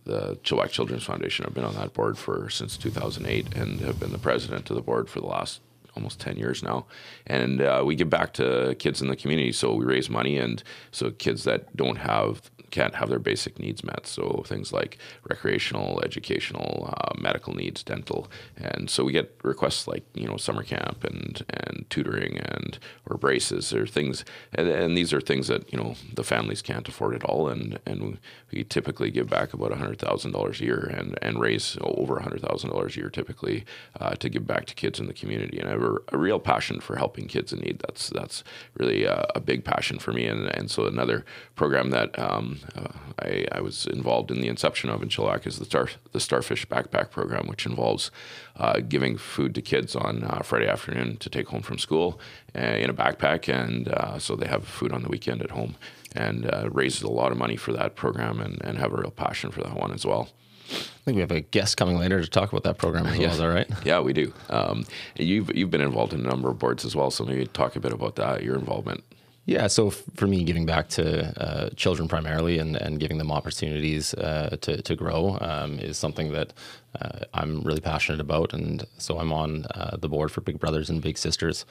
the 0.06 0.38
Chilliwack 0.38 0.70
Children's 0.70 1.04
Foundation. 1.04 1.46
I've 1.46 1.54
been 1.54 1.66
on 1.66 1.76
that 1.76 1.92
board 1.92 2.18
for 2.18 2.50
since 2.50 2.78
2008, 2.78 3.54
and 3.58 3.82
have 3.82 4.00
been 4.00 4.14
the 4.14 4.20
president 4.20 4.70
of 4.70 4.78
the 4.78 4.82
board 4.82 5.10
for 5.10 5.20
the 5.20 5.28
last 5.28 5.60
almost 5.98 6.22
10 6.22 6.38
years 6.38 6.64
now. 6.64 6.86
And 7.26 7.60
uh, 7.60 7.84
we 7.86 7.96
give 7.96 8.10
back 8.10 8.32
to 8.34 8.76
kids 8.80 9.02
in 9.02 9.10
the 9.10 9.16
community. 9.18 9.52
So 9.52 9.74
we 9.74 9.84
raise 9.84 10.10
money, 10.10 10.38
and 10.38 10.64
so 10.92 11.12
kids 11.12 11.44
that 11.44 11.76
don't 11.76 11.98
have 11.98 12.50
can't 12.72 12.96
have 12.96 13.10
their 13.10 13.20
basic 13.20 13.60
needs 13.60 13.84
met. 13.84 14.08
So 14.08 14.44
things 14.46 14.74
like 14.74 14.98
recreational, 15.28 16.02
educational, 16.04 16.94
uh, 16.94 17.14
medical 17.18 17.54
needs, 17.54 17.84
dental, 17.84 18.30
and 18.58 18.90
so 18.90 19.04
we 19.04 19.12
get 19.12 19.36
requests 19.44 19.88
like 19.88 20.04
you 20.14 20.28
know 20.28 20.38
summer 20.38 20.64
camp 20.64 21.04
and 21.04 21.44
and 21.50 21.86
tutoring 21.90 22.38
and 22.38 22.80
or 23.10 23.18
braces 23.18 23.74
or 23.74 23.86
things, 23.86 24.26
and, 24.54 24.68
and 24.68 24.98
these 24.98 25.14
are 25.14 25.22
things 25.22 25.48
that 25.48 25.72
you 25.72 25.78
know 25.78 25.96
the 26.14 26.24
families 26.24 26.62
can't 26.62 26.88
afford 26.88 27.16
at 27.16 27.24
all, 27.24 27.50
and 27.50 27.80
and 27.86 28.18
we 28.52 28.64
typically 28.64 29.12
give 29.12 29.30
back 29.30 29.54
about 29.54 29.72
hundred 29.78 30.00
thousand 30.00 30.32
dollars 30.32 30.62
a 30.62 30.64
year 30.64 30.80
and 30.80 31.18
and 31.22 31.40
raise 31.40 31.78
over 31.82 32.20
hundred 32.20 32.42
thousand 32.42 32.70
dollars 32.72 32.96
a 32.96 33.00
year 33.00 33.10
typically 33.10 33.66
uh, 34.00 34.12
to 34.16 34.30
give 34.30 34.46
back 34.46 34.66
to 34.66 34.76
kids 34.76 35.00
in 35.00 35.08
the 35.08 35.14
community, 35.14 35.60
and 35.60 35.68
I 35.68 35.72
have 35.74 35.84
a, 35.84 35.98
a, 36.10 36.18
real 36.18 36.40
passion 36.40 36.80
for 36.80 36.96
helping 36.96 37.28
kids 37.28 37.54
in 37.54 37.60
need. 37.60 37.80
That's 37.80 38.10
that's 38.10 38.44
really 38.76 39.04
a, 39.04 39.26
a 39.36 39.40
big 39.40 39.64
passion 39.64 40.00
for 40.00 40.12
me, 40.14 40.26
and 40.26 40.48
and 40.48 40.70
so 40.70 40.86
another 40.86 41.26
program 41.56 41.92
that 41.92 42.18
um, 42.20 42.57
uh, 42.76 42.88
I, 43.20 43.46
I, 43.52 43.62
was 43.62 43.86
involved 43.86 44.32
in 44.32 44.42
the 44.42 44.48
inception 44.48 44.90
of 44.90 45.02
in 45.02 45.10
Chilliwack 45.10 45.48
is 45.48 45.60
the 45.60 45.66
Star 45.66 45.90
the 46.12 46.20
Starfish 46.20 46.66
Backpack 46.68 47.12
Program, 47.12 47.48
which 47.48 47.66
involves 47.66 48.12
uh, 48.56 48.80
giving 48.80 49.18
food 49.18 49.56
to 49.56 49.62
kids 49.62 49.96
on 49.96 50.24
uh, 50.24 50.42
Friday 50.44 50.68
afternoon 50.68 51.18
to 51.18 51.30
take 51.30 51.48
home 51.48 51.62
from 51.62 51.78
school 51.78 52.20
uh, 52.56 52.62
in 52.62 52.90
a 52.90 52.94
backpack, 52.94 53.52
and 53.54 53.88
uh, 53.90 54.20
so 54.20 54.36
they 54.36 54.48
have 54.48 54.68
food 54.68 54.92
on 54.92 55.04
the 55.04 55.10
weekend 55.10 55.42
at 55.42 55.52
home, 55.52 55.76
and 56.16 56.46
uh, 56.46 56.70
raises 56.72 57.02
a 57.02 57.10
lot 57.10 57.32
of 57.32 57.38
money 57.38 57.56
for 57.56 57.74
that 57.74 57.96
program, 57.96 58.40
and, 58.40 58.62
and 58.64 58.78
have 58.78 58.94
a 58.94 58.98
real 58.98 59.12
passion 59.12 59.52
for 59.52 59.62
that 59.62 59.76
one 59.76 59.92
as 59.92 60.06
well. 60.06 60.30
I 60.70 60.76
think 61.06 61.16
we 61.16 61.22
have 61.22 61.32
a 61.32 61.42
guest 61.42 61.78
coming 61.78 61.98
later 61.98 62.22
to 62.22 62.30
talk 62.30 62.52
about 62.52 62.64
that 62.64 62.78
program 62.78 63.06
as 63.06 63.18
yeah. 63.18 63.32
Is 63.32 63.38
that 63.38 63.48
right? 63.48 63.70
Yeah, 63.86 64.02
we 64.02 64.12
do. 64.12 64.34
Um, 64.50 64.86
you've 65.16 65.56
you've 65.56 65.72
been 65.72 65.82
involved 65.82 66.14
in 66.14 66.20
a 66.20 66.28
number 66.28 66.50
of 66.50 66.60
boards 66.60 66.84
as 66.84 66.96
well, 66.96 67.10
so 67.10 67.24
maybe 67.24 67.46
talk 67.46 67.76
a 67.76 67.80
bit 67.80 67.94
about 67.94 68.18
that, 68.18 68.44
your 68.44 68.56
involvement. 68.56 69.04
Yeah, 69.48 69.68
so 69.68 69.92
for 69.92 70.28
me, 70.28 70.44
giving 70.44 70.66
back 70.66 70.90
to 70.90 71.42
uh, 71.42 71.70
children 71.70 72.10
primarily 72.10 72.60
and, 72.60 72.76
and 72.76 73.00
giving 73.00 73.18
them 73.18 73.32
opportunities 73.32 74.14
uh, 74.14 74.58
to, 74.60 74.82
to 74.82 74.94
grow 74.94 75.38
um, 75.40 75.80
is 75.80 75.98
something 75.98 76.34
that 76.34 76.52
uh, 77.00 77.20
I'm 77.34 77.62
really 77.62 77.80
passionate 77.80 78.20
about. 78.20 78.52
And 78.52 78.86
so 78.98 79.20
I'm 79.20 79.32
on 79.32 79.64
uh, 79.74 79.96
the 80.02 80.10
board 80.10 80.34
for 80.34 80.42
Big 80.42 80.60
Brothers 80.60 80.90
and 80.90 81.02
Big 81.02 81.18
Sisters, 81.18 81.66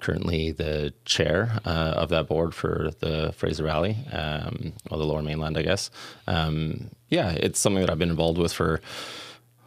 currently 0.00 0.52
the 0.52 0.92
chair 1.06 1.58
uh, 1.64 1.94
of 1.96 2.10
that 2.10 2.28
board 2.28 2.54
for 2.54 2.90
the 2.98 3.32
Fraser 3.34 3.64
Valley, 3.64 3.96
um, 4.12 4.74
or 4.90 4.98
the 4.98 5.06
lower 5.06 5.22
mainland, 5.22 5.56
I 5.56 5.62
guess. 5.62 5.90
Um, 6.26 6.90
yeah, 7.08 7.30
it's 7.30 7.58
something 7.58 7.80
that 7.80 7.88
I've 7.88 7.98
been 7.98 8.10
involved 8.10 8.36
with 8.36 8.52
for 8.52 8.82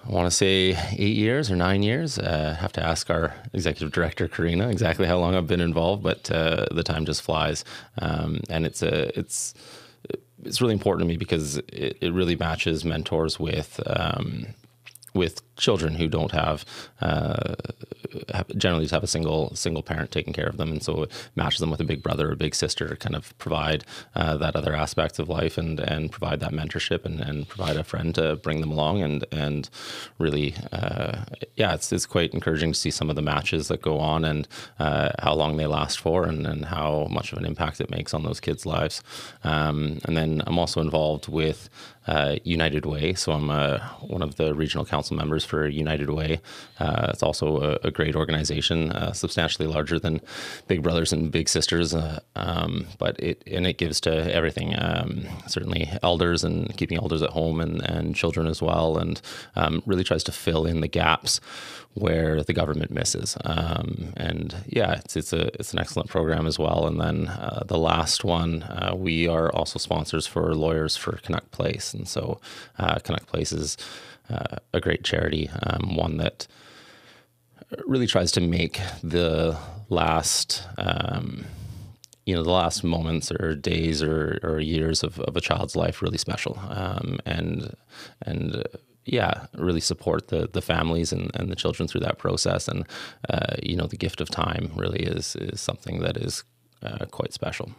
I 0.08 0.12
want 0.12 0.28
to 0.28 0.32
say 0.32 0.78
eight 0.92 1.16
years 1.16 1.50
or 1.50 1.56
nine 1.56 1.82
years. 1.82 2.20
Uh, 2.20 2.56
have 2.60 2.72
to 2.74 2.86
ask 2.86 3.10
our 3.10 3.34
executive 3.54 3.92
director 3.92 4.28
Karina 4.28 4.70
exactly 4.70 5.08
how 5.08 5.18
long 5.18 5.36
I've 5.36 5.48
been 5.48 5.62
involved, 5.62 6.04
but 6.04 6.30
uh, 6.30 6.68
the 6.72 6.84
time 6.84 7.06
just 7.06 7.24
flies, 7.24 7.66
um, 8.00 8.42
and 8.50 8.66
it's 8.66 8.84
a 8.84 9.18
it's 9.18 9.56
it's 10.44 10.62
really 10.62 10.74
important 10.74 11.08
to 11.08 11.08
me 11.08 11.18
because 11.18 11.58
it, 11.58 11.98
it 12.02 12.14
really 12.14 12.36
matches 12.36 12.86
mentors 12.86 13.40
with 13.40 13.82
um, 13.88 14.48
with 15.16 15.42
children 15.56 15.96
who 15.96 16.08
don't 16.08 16.32
have, 16.32 16.66
uh, 17.02 17.56
have, 18.34 18.48
generally 18.58 18.86
just 18.86 18.94
have 18.94 19.04
a 19.04 19.08
single 19.08 19.56
single 19.56 19.84
parent 19.84 20.12
taking 20.12 20.34
care 20.34 20.48
of 20.48 20.58
them, 20.58 20.72
and 20.72 20.84
so 20.84 21.04
it 21.04 21.12
matches 21.36 21.60
them 21.60 21.72
with 21.72 21.80
a 21.80 21.86
big 21.86 22.02
brother 22.04 22.32
or 22.32 22.36
big 22.36 22.56
sister 22.56 22.88
to 22.90 22.96
kind 22.96 23.16
of 23.16 23.38
provide 23.38 23.84
uh, 24.16 24.38
that 24.38 24.56
other 24.56 24.76
aspects 24.76 25.20
of 25.20 25.30
life 25.30 25.58
and 25.58 25.80
and 25.80 26.12
provide 26.12 26.40
that 26.40 26.52
mentorship 26.52 27.06
and, 27.06 27.20
and 27.22 27.48
provide 27.48 27.78
a 27.78 27.84
friend 27.84 28.16
to 28.16 28.36
bring 28.38 28.62
them 28.62 28.72
along 28.72 29.02
and 29.02 29.26
and 29.32 29.70
really 30.20 30.56
uh, 30.72 31.24
yeah 31.56 31.74
it's 31.74 31.92
it's 31.92 32.06
quite 32.06 32.34
encouraging 32.34 32.72
to 32.72 32.80
see 32.80 32.92
some 32.92 33.10
of 33.10 33.16
the 33.16 33.22
matches 33.22 33.68
that 33.68 33.82
go 33.82 34.00
on 34.00 34.26
and 34.26 34.48
uh, 34.80 35.10
how 35.20 35.34
long 35.34 35.58
they 35.58 35.68
last 35.68 36.00
for 36.00 36.26
and, 36.26 36.46
and 36.46 36.66
how 36.66 37.08
much 37.10 37.32
of 37.32 37.38
an 37.38 37.46
impact 37.46 37.82
it 37.82 37.90
makes 37.90 38.14
on 38.14 38.24
those 38.24 38.40
kids' 38.40 38.66
lives. 38.66 39.02
Um, 39.44 40.00
and 40.06 40.16
then 40.18 40.42
I'm 40.46 40.60
also 40.60 40.82
involved 40.82 41.28
with 41.28 41.70
uh, 42.08 42.36
United 42.44 42.86
Way. 42.86 43.14
So 43.14 43.32
I'm 43.32 43.50
uh, 43.50 43.80
one 44.02 44.22
of 44.22 44.36
the 44.36 44.54
regional 44.54 44.86
council 44.86 45.16
members 45.16 45.44
for 45.44 45.68
United 45.68 46.10
Way. 46.10 46.40
Uh, 46.80 47.08
it's 47.10 47.24
also 47.24 47.62
a, 47.62 47.88
a 47.88 47.92
great 47.92 48.16
organization, 48.16 48.92
uh, 48.92 49.12
substantially 49.14 49.68
larger 49.68 50.00
than 50.00 50.22
Big 50.68 50.84
Brothers 50.84 51.12
and 51.12 51.32
Big 51.32 51.50
Sisters, 51.50 51.96
uh, 51.96 52.20
um, 52.36 52.88
but 53.00 53.20
it 53.20 53.44
and 53.48 53.66
it 53.66 53.78
gives 53.78 54.00
to 54.02 54.34
everything. 54.34 54.76
Um, 54.78 55.26
certainly, 55.48 55.90
elders 56.04 56.44
and 56.44 56.76
keeping 56.78 56.98
elders 56.98 57.22
at 57.22 57.32
home 57.32 57.60
and, 57.60 57.82
and 57.82 58.16
children 58.16 58.48
as 58.48 58.62
well, 58.62 58.98
and 58.98 59.22
um, 59.56 59.82
really 59.86 60.04
tries 60.04 60.24
to 60.26 60.32
fill 60.32 60.66
in 60.66 60.82
the 60.82 60.88
gaps 60.88 61.42
where 61.96 62.44
the 62.44 62.54
government 62.54 62.92
misses. 62.92 63.38
Um, 63.46 64.14
and 64.18 64.54
yeah, 64.68 64.96
it's 64.96 65.16
it's 65.16 65.34
a 65.34 65.48
it's 65.60 65.74
an 65.74 65.80
excellent 65.80 66.10
program 66.10 66.46
as 66.46 66.60
well. 66.60 66.86
And 66.86 67.00
then 67.00 67.32
the 67.66 67.78
last 67.78 68.24
one, 68.24 68.64
we 68.96 69.28
are 69.28 69.50
also 69.54 69.80
sponsors 69.80 70.28
for 70.28 70.54
Lawyers 70.54 70.96
for 70.98 71.14
Canuck 71.24 71.50
Place, 71.52 71.95
and 71.96 72.08
so 72.08 72.40
uh, 72.78 73.00
Canuck 73.00 73.28
Place 73.28 73.52
is 73.52 73.78
uh, 74.30 74.58
a 74.74 74.82
great 74.82 75.04
charity, 75.04 75.50
um, 75.64 75.96
one 75.96 76.18
that 76.18 76.48
really 77.86 78.08
tries 78.08 78.32
to 78.34 78.42
make 78.42 78.80
the 79.04 79.58
last. 79.90 80.64
Um, 80.78 81.46
you 82.28 82.34
know 82.34 82.42
the 82.42 82.50
last 82.50 82.84
moments 82.84 83.32
or 83.32 83.54
days 83.54 84.02
or, 84.02 84.40
or 84.42 84.60
years 84.60 85.04
of, 85.04 85.20
of 85.20 85.38
a 85.38 85.42
child's 85.42 85.76
life 85.76 86.02
really 86.02 86.18
special 86.18 86.58
um, 86.72 87.20
and 87.24 87.76
and 88.24 88.64
yeah, 89.06 89.46
really 89.56 89.80
support 89.80 90.28
the 90.28 90.50
the 90.52 90.62
families 90.62 91.14
and, 91.14 91.32
and 91.36 91.50
the 91.50 91.56
children 91.56 91.88
through 91.88 92.02
that 92.02 92.18
process. 92.18 92.68
And 92.68 92.86
uh, 93.30 93.56
you 93.62 93.76
know, 93.76 93.86
the 93.86 93.98
gift 93.98 94.20
of 94.20 94.30
time 94.30 94.72
really 94.76 95.04
is 95.04 95.36
is 95.36 95.62
something 95.62 96.00
that 96.02 96.18
is 96.18 96.44
uh, 96.82 97.06
quite 97.06 97.34
special. 97.34 97.72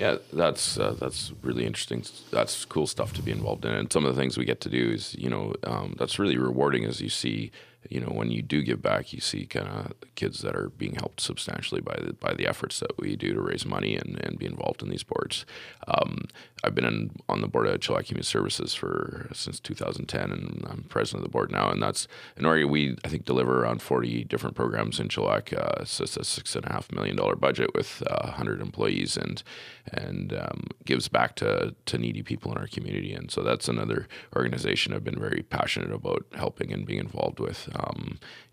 Yeah, 0.00 0.16
that's 0.32 0.78
uh, 0.78 0.94
that's 0.98 1.30
really 1.42 1.66
interesting. 1.66 2.02
That's 2.30 2.64
cool 2.64 2.86
stuff 2.86 3.12
to 3.12 3.22
be 3.22 3.32
involved 3.32 3.66
in, 3.66 3.72
and 3.72 3.92
some 3.92 4.06
of 4.06 4.16
the 4.16 4.18
things 4.18 4.38
we 4.38 4.46
get 4.46 4.62
to 4.62 4.70
do 4.70 4.92
is, 4.92 5.14
you 5.18 5.28
know, 5.28 5.54
um, 5.64 5.94
that's 5.98 6.18
really 6.18 6.38
rewarding 6.38 6.86
as 6.86 7.02
you 7.02 7.10
see 7.10 7.52
you 7.90 8.00
know, 8.00 8.12
when 8.12 8.30
you 8.30 8.40
do 8.40 8.62
give 8.62 8.80
back, 8.80 9.12
you 9.12 9.20
see 9.20 9.46
kind 9.46 9.66
of 9.66 9.92
kids 10.14 10.42
that 10.42 10.54
are 10.54 10.68
being 10.68 10.94
helped 10.94 11.20
substantially 11.20 11.80
by 11.80 11.96
the 11.96 12.12
by 12.12 12.32
the 12.32 12.46
efforts 12.46 12.78
that 12.78 12.96
we 12.98 13.16
do 13.16 13.34
to 13.34 13.40
raise 13.40 13.66
money 13.66 13.96
and, 13.96 14.18
and 14.22 14.38
be 14.38 14.46
involved 14.46 14.80
in 14.80 14.90
these 14.90 15.02
boards. 15.02 15.44
Um, 15.88 16.26
I've 16.62 16.74
been 16.74 16.84
in, 16.84 17.10
on 17.28 17.40
the 17.40 17.48
board 17.48 17.66
of 17.66 17.80
Chilliwack 17.80 18.06
Community 18.06 18.26
Services 18.26 18.74
for 18.74 19.28
since 19.32 19.58
2010, 19.58 20.30
and 20.30 20.66
I'm 20.70 20.84
president 20.84 21.24
of 21.24 21.30
the 21.30 21.32
board 21.32 21.50
now. 21.50 21.70
And 21.70 21.82
that's 21.82 22.06
in 22.36 22.46
area 22.46 22.66
We 22.66 22.96
I 23.04 23.08
think 23.08 23.24
deliver 23.24 23.62
around 23.62 23.82
40 23.82 24.24
different 24.24 24.54
programs 24.54 25.00
in 25.00 25.08
Chilliwack. 25.08 25.52
Uh, 25.52 25.82
it's 25.82 25.98
a 26.16 26.24
six 26.24 26.54
and 26.54 26.66
a 26.66 26.72
half 26.72 26.92
million 26.92 27.16
dollar 27.16 27.34
budget 27.34 27.74
with 27.74 28.04
uh, 28.06 28.26
100 28.26 28.60
employees, 28.60 29.16
and 29.16 29.42
and 29.92 30.32
um, 30.32 30.66
gives 30.84 31.08
back 31.08 31.34
to 31.36 31.74
to 31.86 31.98
needy 31.98 32.22
people 32.22 32.52
in 32.52 32.58
our 32.58 32.68
community. 32.68 33.14
And 33.14 33.32
so 33.32 33.42
that's 33.42 33.68
another 33.68 34.06
organization 34.36 34.92
I've 34.92 35.02
been 35.02 35.18
very 35.18 35.42
passionate 35.42 35.92
about 35.92 36.24
helping 36.34 36.72
and 36.72 36.86
being 36.86 37.00
involved 37.00 37.40
with. 37.40 37.68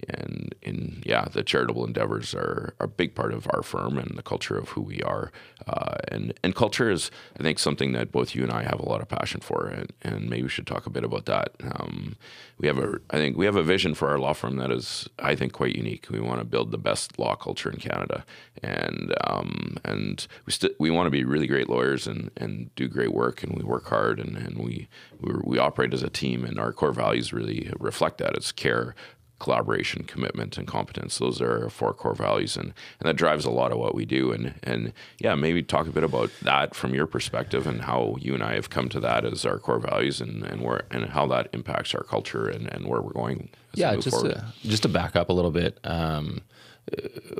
And 0.08 0.56
in 0.62 1.04
yeah, 1.06 1.26
the 1.26 1.44
charitable 1.44 1.86
endeavors 1.86 2.34
are, 2.34 2.74
are 2.80 2.86
a 2.86 2.88
big 2.88 3.16
part 3.16 3.34
of 3.34 3.48
our 3.54 3.64
firm 3.64 3.98
and 3.98 4.18
the 4.18 4.24
culture 4.24 4.58
of 4.58 4.70
who 4.70 4.82
we 4.82 5.02
are. 5.02 5.32
Uh, 5.68 5.96
and 6.10 6.34
and 6.44 6.56
culture 6.56 6.90
is 6.90 7.12
I 7.40 7.44
think 7.44 7.60
something 7.60 7.92
that 7.94 8.12
both 8.12 8.36
you 8.36 8.44
and 8.44 8.52
I 8.52 8.64
have 8.64 8.80
a 8.80 8.88
lot 8.88 9.02
of 9.02 9.10
passion 9.10 9.42
for, 9.42 9.68
and, 9.68 9.92
and 10.02 10.30
maybe 10.30 10.44
we 10.44 10.50
should 10.50 10.68
talk 10.68 10.86
a 10.86 10.90
bit 10.90 11.04
about 11.04 11.26
that. 11.26 11.52
Um, 11.62 12.16
we 12.58 12.68
have 12.68 12.78
a 12.78 13.00
I 13.10 13.18
think 13.18 13.38
we 13.38 13.46
have 13.46 13.56
a 13.56 13.64
vision 13.64 13.94
for 13.94 14.10
our 14.10 14.20
law 14.20 14.34
firm 14.34 14.58
that 14.58 14.72
is 14.72 15.10
I 15.20 15.36
think 15.36 15.54
quite 15.54 15.76
unique. 15.76 16.08
We 16.10 16.20
want 16.20 16.40
to 16.40 16.46
build 16.46 16.72
the 16.72 16.78
best 16.78 17.20
law 17.20 17.36
culture 17.36 17.70
in 17.70 17.78
Canada, 17.78 18.26
and 18.64 19.14
um, 19.26 19.78
and 19.84 20.28
we 20.46 20.54
st- 20.54 20.80
we 20.80 20.90
want 20.90 21.08
to 21.08 21.12
be 21.12 21.24
really 21.24 21.48
great 21.48 21.70
lawyers 21.70 22.08
and, 22.08 22.32
and 22.38 22.74
do 22.76 22.88
great 22.88 23.14
work, 23.14 23.44
and 23.44 23.58
we 23.58 23.64
work 23.64 23.88
hard, 23.88 24.20
and, 24.20 24.38
and 24.38 24.58
we 24.58 24.88
we 25.22 25.58
operate 25.58 25.94
as 25.94 26.04
a 26.04 26.10
team, 26.10 26.46
and 26.46 26.60
our 26.60 26.72
core 26.72 26.94
values 26.94 27.34
really 27.34 27.72
reflect 27.80 28.18
that. 28.20 28.36
It's 28.36 28.52
care, 28.52 28.96
collaboration, 29.40 30.04
commitment, 30.04 30.58
and 30.58 30.68
competence. 30.68 31.18
Those 31.18 31.42
are 31.42 31.64
our 31.64 31.70
four 31.70 31.94
core 31.94 32.16
values, 32.16 32.58
and, 32.58 32.74
and 33.00 33.08
that 33.08 33.16
drives 33.16 33.46
a 33.46 33.50
lot 33.52 33.72
of 33.72 33.78
what 33.78 33.96
we 33.96 34.06
do. 34.06 34.32
And 34.32 34.56
and 34.64 34.94
yeah, 35.20 35.36
maybe 35.36 35.64
talk 35.64 35.88
a 35.88 35.92
bit 35.92 36.04
about 36.04 36.32
that 36.42 36.76
from 36.76 36.94
your 36.94 37.08
perspective 37.08 37.68
and 37.68 37.82
how 37.82 38.16
you 38.20 38.34
and 38.34 38.44
I 38.44 38.56
have 38.56 38.70
come 38.70 38.90
to 38.90 39.00
that 39.02 39.26
as 39.26 39.46
our 39.46 39.60
core 39.60 39.80
values, 39.80 40.22
and 40.22 40.44
and 40.44 40.62
where 40.62 40.86
and 40.92 41.06
how 41.10 41.28
that 41.28 41.50
impacts 41.54 41.94
our 41.94 42.04
culture 42.04 42.48
and, 42.48 42.68
and 42.68 42.88
where 42.88 43.02
we're 43.02 43.12
going. 43.12 43.50
Yeah, 43.74 43.96
just 43.96 44.22
to, 44.22 44.46
just 44.64 44.84
to 44.84 44.90
back 44.90 45.16
up 45.16 45.30
a 45.30 45.34
little 45.34 45.52
bit. 45.52 45.80
Um, 45.84 46.42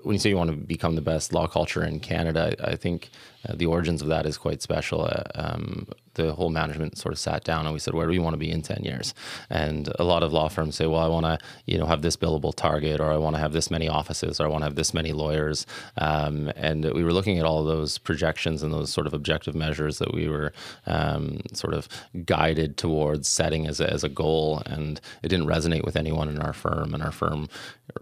when 0.04 0.14
you 0.14 0.20
say 0.20 0.30
you 0.30 0.38
want 0.38 0.50
to 0.50 0.58
become 0.58 0.96
the 0.96 1.02
best 1.02 1.34
law 1.34 1.48
culture 1.48 1.84
in 1.84 2.00
Canada, 2.00 2.54
I 2.62 2.76
think 2.76 3.10
uh, 3.48 3.54
the 3.56 3.66
origins 3.66 4.02
of 4.02 4.10
that 4.10 4.26
is 4.26 4.38
quite 4.38 4.62
special. 4.62 5.04
Uh, 5.06 5.24
um, 5.36 5.88
the 6.18 6.34
whole 6.34 6.50
management 6.50 6.98
sort 6.98 7.14
of 7.14 7.20
sat 7.20 7.44
down 7.44 7.66
and 7.66 7.74
we 7.74 7.80
said, 7.80 7.94
where 7.94 8.06
do 8.06 8.12
we 8.12 8.20
want 8.20 8.34
to 8.34 8.38
be 8.38 8.52
in 8.52 8.62
10 8.62 8.84
years? 8.84 9.14
And 9.50 9.90
a 9.98 10.04
lot 10.04 10.24
of 10.24 10.34
law 10.34 10.50
firms 10.50 10.76
say, 10.76 10.86
well, 10.86 11.00
I 11.00 11.08
want 11.08 11.26
to, 11.26 11.40
you 11.66 11.78
know, 11.78 11.86
have 11.86 12.02
this 12.02 12.18
billable 12.18 12.54
target, 12.54 13.00
or 13.00 13.12
I 13.12 13.18
want 13.18 13.36
to 13.36 13.40
have 13.40 13.54
this 13.54 13.72
many 13.72 13.88
offices, 13.88 14.40
or 14.40 14.46
I 14.46 14.50
want 14.50 14.62
to 14.62 14.66
have 14.66 14.76
this 14.76 14.94
many 14.94 15.14
lawyers. 15.14 15.66
Um, 15.98 16.52
and 16.56 16.84
we 16.94 17.04
were 17.04 17.14
looking 17.14 17.40
at 17.40 17.46
all 17.46 17.64
those 17.64 17.98
projections 17.98 18.64
and 18.64 18.74
those 18.74 18.92
sort 18.92 19.08
of 19.08 19.14
objective 19.14 19.56
measures 19.56 20.00
that 20.00 20.14
we 20.14 20.28
were 20.28 20.52
um, 20.86 21.42
sort 21.54 21.74
of 21.74 21.88
guided 22.26 22.78
towards 22.78 23.28
setting 23.28 23.68
as 23.68 23.80
a, 23.80 23.90
as 23.90 24.04
a 24.04 24.10
goal. 24.10 24.62
And 24.66 25.00
it 25.24 25.30
didn't 25.30 25.48
resonate 25.48 25.86
with 25.86 25.96
anyone 25.96 26.28
in 26.28 26.40
our 26.40 26.54
firm. 26.54 26.94
And 26.94 27.02
our 27.02 27.12
firm 27.12 27.48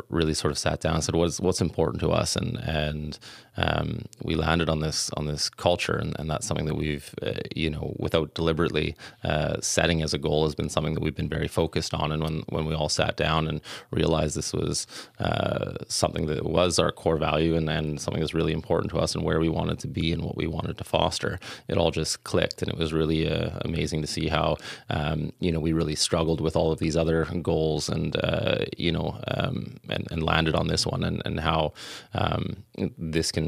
really 0.10 0.34
sort 0.34 0.52
of 0.52 0.58
sat 0.58 0.80
down 0.80 0.96
and 0.96 1.04
said, 1.04 1.16
what's, 1.16 1.40
what's 1.40 1.62
important 1.62 2.02
to 2.02 2.10
us? 2.10 2.36
And, 2.36 2.58
and 2.58 3.20
um, 3.58 4.06
we 4.24 4.36
landed 4.36 4.70
on 4.70 4.80
this 4.80 5.10
on 5.12 5.26
this 5.28 5.50
culture, 5.50 5.96
and, 5.96 6.16
and 6.20 6.30
that's 6.30 6.46
something 6.48 6.66
that 6.66 6.76
we've, 6.76 7.14
uh, 7.22 7.34
you 7.56 7.70
know, 7.70 7.96
without 7.98 8.34
deliberately 8.34 8.96
uh, 9.24 9.56
setting 9.62 10.02
as 10.02 10.14
a 10.14 10.18
goal, 10.18 10.44
has 10.44 10.56
been 10.56 10.70
something 10.70 10.94
that 10.94 11.04
we've 11.04 11.16
been 11.16 11.30
very 11.30 11.48
focused 11.48 11.94
on. 11.94 12.12
And 12.12 12.22
when 12.24 12.44
when 12.50 12.66
we 12.66 12.76
all 12.76 12.90
sat 12.90 13.16
down 13.16 13.48
and 13.48 13.62
realized 13.92 14.36
this 14.36 14.54
was 14.54 14.88
uh, 15.20 15.74
something 15.88 16.26
that 16.28 16.46
was 16.46 16.80
our 16.80 16.92
core 16.92 17.18
value, 17.18 17.56
and, 17.56 17.70
and 17.70 18.02
something 18.02 18.22
that's 18.22 18.34
really 18.34 18.54
important 18.54 18.92
to 18.92 19.00
us, 19.00 19.16
and 19.16 19.24
where 19.24 19.40
we 19.40 19.50
wanted 19.50 19.80
to 19.80 19.88
be, 19.88 20.12
and 20.12 20.24
what 20.24 20.36
we 20.36 20.48
wanted 20.48 20.78
to 20.78 20.84
foster, 20.84 21.40
it 21.68 21.78
all 21.78 21.92
just 21.92 22.24
clicked, 22.24 22.62
and 22.62 22.70
it 22.72 22.78
was 22.78 22.92
really 22.92 23.30
uh, 23.30 23.52
amazing 23.62 24.02
to 24.02 24.08
see 24.08 24.28
how, 24.28 24.58
um, 24.90 25.32
you 25.40 25.52
know, 25.52 25.60
we 25.60 25.74
really 25.74 25.96
struggled 25.96 26.42
with 26.42 26.56
all 26.56 26.72
of 26.72 26.80
these 26.80 26.98
other 26.98 27.26
goals, 27.42 27.90
and 27.90 28.16
uh, 28.24 28.66
you 28.78 28.92
know, 28.92 29.18
um, 29.30 29.78
and, 29.90 30.08
and 30.12 30.24
landed 30.24 30.56
on 30.56 30.68
this 30.68 30.86
one, 30.86 31.04
and 31.04 31.22
and 31.26 31.40
how 31.40 31.72
um, 32.14 32.64
this 32.98 33.32
can 33.32 33.45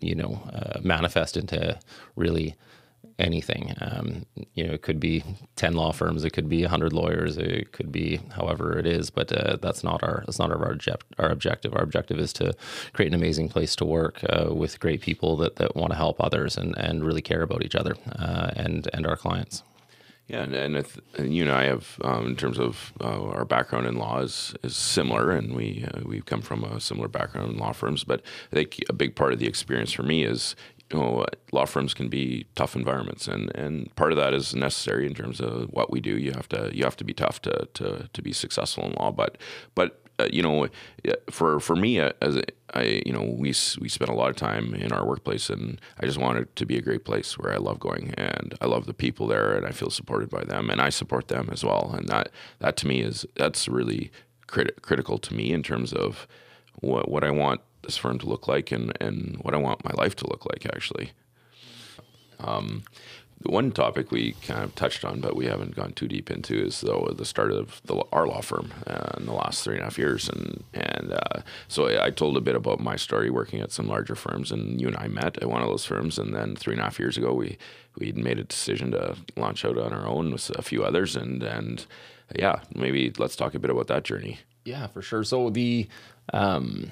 you 0.00 0.14
know 0.14 0.40
uh, 0.52 0.80
manifest 0.82 1.36
into 1.36 1.78
really 2.16 2.56
anything. 3.18 3.74
Um, 3.80 4.26
you 4.54 4.66
know, 4.66 4.72
it 4.72 4.82
could 4.82 4.98
be 4.98 5.22
ten 5.56 5.74
law 5.74 5.92
firms, 5.92 6.24
it 6.24 6.30
could 6.30 6.48
be 6.48 6.64
hundred 6.64 6.92
lawyers, 6.92 7.36
it 7.36 7.72
could 7.72 7.92
be 7.92 8.20
however 8.34 8.78
it 8.78 8.86
is. 8.86 9.10
But 9.10 9.32
uh, 9.32 9.56
that's 9.60 9.84
not 9.84 10.02
our 10.02 10.22
that's 10.26 10.38
not 10.38 10.50
our 10.50 10.76
our 11.18 11.30
objective. 11.30 11.74
Our 11.74 11.82
objective 11.82 12.18
is 12.18 12.32
to 12.34 12.54
create 12.92 13.08
an 13.08 13.14
amazing 13.14 13.48
place 13.50 13.76
to 13.76 13.84
work 13.84 14.24
uh, 14.28 14.54
with 14.54 14.80
great 14.80 15.00
people 15.02 15.36
that, 15.38 15.56
that 15.56 15.76
want 15.76 15.92
to 15.92 15.96
help 15.96 16.20
others 16.20 16.56
and, 16.56 16.76
and 16.78 17.04
really 17.04 17.22
care 17.22 17.42
about 17.42 17.64
each 17.64 17.76
other 17.76 17.94
uh, 18.18 18.50
and 18.56 18.88
and 18.92 19.06
our 19.06 19.16
clients. 19.16 19.62
Yeah, 20.30 20.42
and, 20.44 20.54
and, 20.54 20.86
and, 21.16 21.34
you 21.34 21.42
and 21.42 21.50
I 21.50 21.64
have, 21.64 21.98
um, 22.04 22.28
in 22.28 22.36
terms 22.36 22.60
of 22.60 22.92
uh, 23.00 23.30
our 23.30 23.44
background 23.44 23.88
in 23.88 23.96
law, 23.96 24.20
is, 24.20 24.54
is 24.62 24.76
similar, 24.76 25.32
and 25.32 25.56
we 25.56 25.84
uh, 25.92 26.02
we 26.04 26.20
come 26.20 26.40
from 26.40 26.62
a 26.62 26.78
similar 26.78 27.08
background 27.08 27.50
in 27.50 27.58
law 27.58 27.72
firms. 27.72 28.04
But 28.04 28.22
I 28.52 28.54
think 28.54 28.78
a 28.88 28.92
big 28.92 29.16
part 29.16 29.32
of 29.32 29.40
the 29.40 29.48
experience 29.48 29.90
for 29.90 30.04
me 30.04 30.22
is, 30.22 30.54
you 30.92 31.00
know, 31.00 31.26
law 31.50 31.64
firms 31.64 31.94
can 31.94 32.08
be 32.08 32.46
tough 32.54 32.76
environments, 32.76 33.26
and, 33.26 33.50
and 33.56 33.92
part 33.96 34.12
of 34.12 34.18
that 34.18 34.32
is 34.32 34.54
necessary 34.54 35.04
in 35.04 35.14
terms 35.14 35.40
of 35.40 35.68
what 35.70 35.90
we 35.90 36.00
do. 36.00 36.16
You 36.16 36.30
have 36.30 36.48
to 36.50 36.70
you 36.72 36.84
have 36.84 36.96
to 36.98 37.04
be 37.04 37.12
tough 37.12 37.42
to 37.42 37.68
to, 37.74 38.08
to 38.12 38.22
be 38.22 38.32
successful 38.32 38.84
in 38.84 38.92
law. 38.92 39.10
But 39.10 39.36
but 39.74 40.00
you 40.30 40.42
know, 40.42 40.68
for 41.30 41.60
for 41.60 41.76
me 41.76 42.00
uh, 42.00 42.12
as 42.20 42.40
I, 42.74 43.02
you 43.06 43.12
know, 43.12 43.22
we 43.22 43.54
we 43.80 43.88
spent 43.88 44.10
a 44.10 44.14
lot 44.14 44.30
of 44.30 44.36
time 44.36 44.74
in 44.74 44.92
our 44.92 45.06
workplace, 45.06 45.50
and 45.50 45.80
I 45.98 46.06
just 46.06 46.18
wanted 46.18 46.42
it 46.42 46.56
to 46.56 46.66
be 46.66 46.76
a 46.76 46.82
great 46.82 47.04
place 47.04 47.38
where 47.38 47.52
I 47.52 47.56
love 47.56 47.80
going, 47.80 48.14
and 48.16 48.54
I 48.60 48.66
love 48.66 48.86
the 48.86 48.94
people 48.94 49.26
there, 49.26 49.56
and 49.56 49.66
I 49.66 49.70
feel 49.70 49.90
supported 49.90 50.30
by 50.30 50.44
them, 50.44 50.70
and 50.70 50.80
I 50.80 50.90
support 50.90 51.28
them 51.28 51.48
as 51.52 51.64
well, 51.64 51.94
and 51.96 52.08
that 52.08 52.30
that 52.58 52.76
to 52.78 52.86
me 52.86 53.00
is 53.00 53.26
that's 53.36 53.68
really 53.68 54.10
crit- 54.46 54.82
critical 54.82 55.18
to 55.18 55.34
me 55.34 55.52
in 55.52 55.62
terms 55.62 55.92
of 55.92 56.26
what 56.80 57.10
what 57.10 57.24
I 57.24 57.30
want 57.30 57.60
this 57.82 57.96
firm 57.96 58.18
to 58.18 58.26
look 58.26 58.46
like, 58.46 58.70
and 58.72 58.92
and 59.00 59.36
what 59.42 59.54
I 59.54 59.58
want 59.58 59.84
my 59.84 59.92
life 59.94 60.14
to 60.16 60.26
look 60.28 60.46
like, 60.46 60.66
actually. 60.66 61.12
Um, 62.38 62.84
one 63.42 63.72
topic 63.72 64.10
we 64.10 64.32
kind 64.46 64.62
of 64.62 64.74
touched 64.74 65.04
on, 65.04 65.20
but 65.20 65.34
we 65.34 65.46
haven't 65.46 65.74
gone 65.74 65.92
too 65.92 66.06
deep 66.06 66.30
into, 66.30 66.62
is 66.62 66.82
though 66.82 67.10
the 67.16 67.24
start 67.24 67.52
of 67.52 67.80
the, 67.86 68.04
our 68.12 68.26
law 68.26 68.42
firm 68.42 68.72
uh, 68.86 69.12
in 69.16 69.26
the 69.26 69.32
last 69.32 69.64
three 69.64 69.74
and 69.74 69.82
a 69.82 69.84
half 69.84 69.98
years, 69.98 70.28
and 70.28 70.62
and 70.74 71.12
uh, 71.12 71.40
so 71.66 71.88
I, 71.88 72.06
I, 72.06 72.10
told 72.10 72.36
a 72.36 72.42
bit 72.42 72.54
about 72.54 72.80
my 72.80 72.96
story 72.96 73.30
working 73.30 73.60
at 73.60 73.72
some 73.72 73.88
larger 73.88 74.14
firms, 74.14 74.52
and 74.52 74.80
you 74.80 74.88
and 74.88 74.96
I 74.96 75.08
met 75.08 75.38
at 75.38 75.48
one 75.48 75.62
of 75.62 75.68
those 75.68 75.86
firms, 75.86 76.18
and 76.18 76.34
then 76.34 76.54
three 76.54 76.74
and 76.74 76.80
a 76.80 76.84
half 76.84 76.98
years 76.98 77.16
ago 77.16 77.32
we 77.32 77.56
we 77.98 78.12
made 78.12 78.38
a 78.38 78.44
decision 78.44 78.92
to 78.92 79.16
launch 79.36 79.64
out 79.64 79.78
on 79.78 79.92
our 79.94 80.06
own 80.06 80.32
with 80.32 80.50
a 80.50 80.62
few 80.62 80.84
others, 80.84 81.16
and 81.16 81.42
and 81.42 81.86
yeah, 82.36 82.60
maybe 82.74 83.10
let's 83.16 83.36
talk 83.36 83.54
a 83.54 83.58
bit 83.58 83.70
about 83.70 83.86
that 83.86 84.04
journey. 84.04 84.38
Yeah, 84.66 84.86
for 84.88 85.00
sure. 85.00 85.24
So 85.24 85.48
the 85.48 85.88
um, 86.34 86.90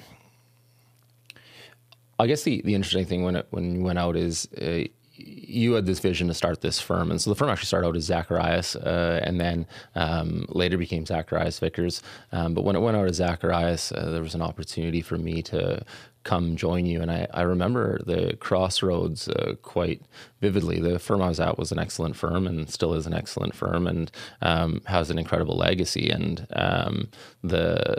I 2.17 2.27
guess 2.27 2.43
the, 2.43 2.61
the 2.63 2.75
interesting 2.75 3.05
thing 3.05 3.23
when 3.23 3.37
it, 3.37 3.47
when 3.51 3.75
you 3.75 3.81
went 3.81 3.97
out 3.97 4.17
is 4.17 4.49
uh, 4.61 4.89
you 5.19 5.73
had 5.73 5.85
this 5.85 5.99
vision 5.99 6.27
to 6.27 6.33
start 6.33 6.61
this 6.61 6.79
firm, 6.79 7.11
and 7.11 7.21
so 7.21 7.29
the 7.29 7.35
firm 7.35 7.49
actually 7.49 7.65
started 7.65 7.87
out 7.87 7.95
as 7.95 8.05
Zacharias, 8.05 8.75
uh, 8.75 9.19
and 9.23 9.39
then 9.39 9.65
um, 9.95 10.45
later 10.49 10.77
became 10.77 11.05
Zacharias 11.05 11.59
Vickers. 11.59 12.01
Um, 12.31 12.53
but 12.53 12.63
when 12.63 12.75
it 12.75 12.79
went 12.79 12.95
out 12.95 13.07
as 13.07 13.17
Zacharias, 13.17 13.91
uh, 13.91 14.09
there 14.11 14.21
was 14.21 14.35
an 14.35 14.41
opportunity 14.41 15.01
for 15.01 15.17
me 15.17 15.41
to 15.43 15.83
come 16.23 16.55
join 16.55 16.85
you, 16.85 17.01
and 17.01 17.11
I, 17.11 17.27
I 17.33 17.41
remember 17.41 17.99
the 18.05 18.37
crossroads 18.37 19.27
uh, 19.27 19.55
quite 19.61 20.01
vividly. 20.41 20.79
The 20.79 20.99
firm 20.99 21.21
I 21.21 21.29
was 21.29 21.39
at 21.39 21.57
was 21.57 21.71
an 21.71 21.79
excellent 21.79 22.15
firm, 22.15 22.47
and 22.47 22.69
still 22.69 22.93
is 22.93 23.07
an 23.07 23.13
excellent 23.13 23.55
firm, 23.55 23.87
and 23.87 24.11
um, 24.41 24.81
has 24.85 25.09
an 25.09 25.19
incredible 25.19 25.57
legacy. 25.57 26.09
And 26.09 26.47
um, 26.53 27.09
the 27.43 27.97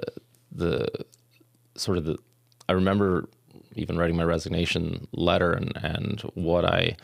the 0.53 0.89
sort 1.75 1.99
of 1.99 2.05
the 2.05 2.19
I 2.69 2.73
remember 2.73 3.29
even 3.77 3.99
writing 3.99 4.17
my 4.17 4.25
resignation 4.25 5.07
letter 5.13 5.53
and, 5.53 5.73
and 5.77 6.21
what 6.35 6.65
I 6.65 6.97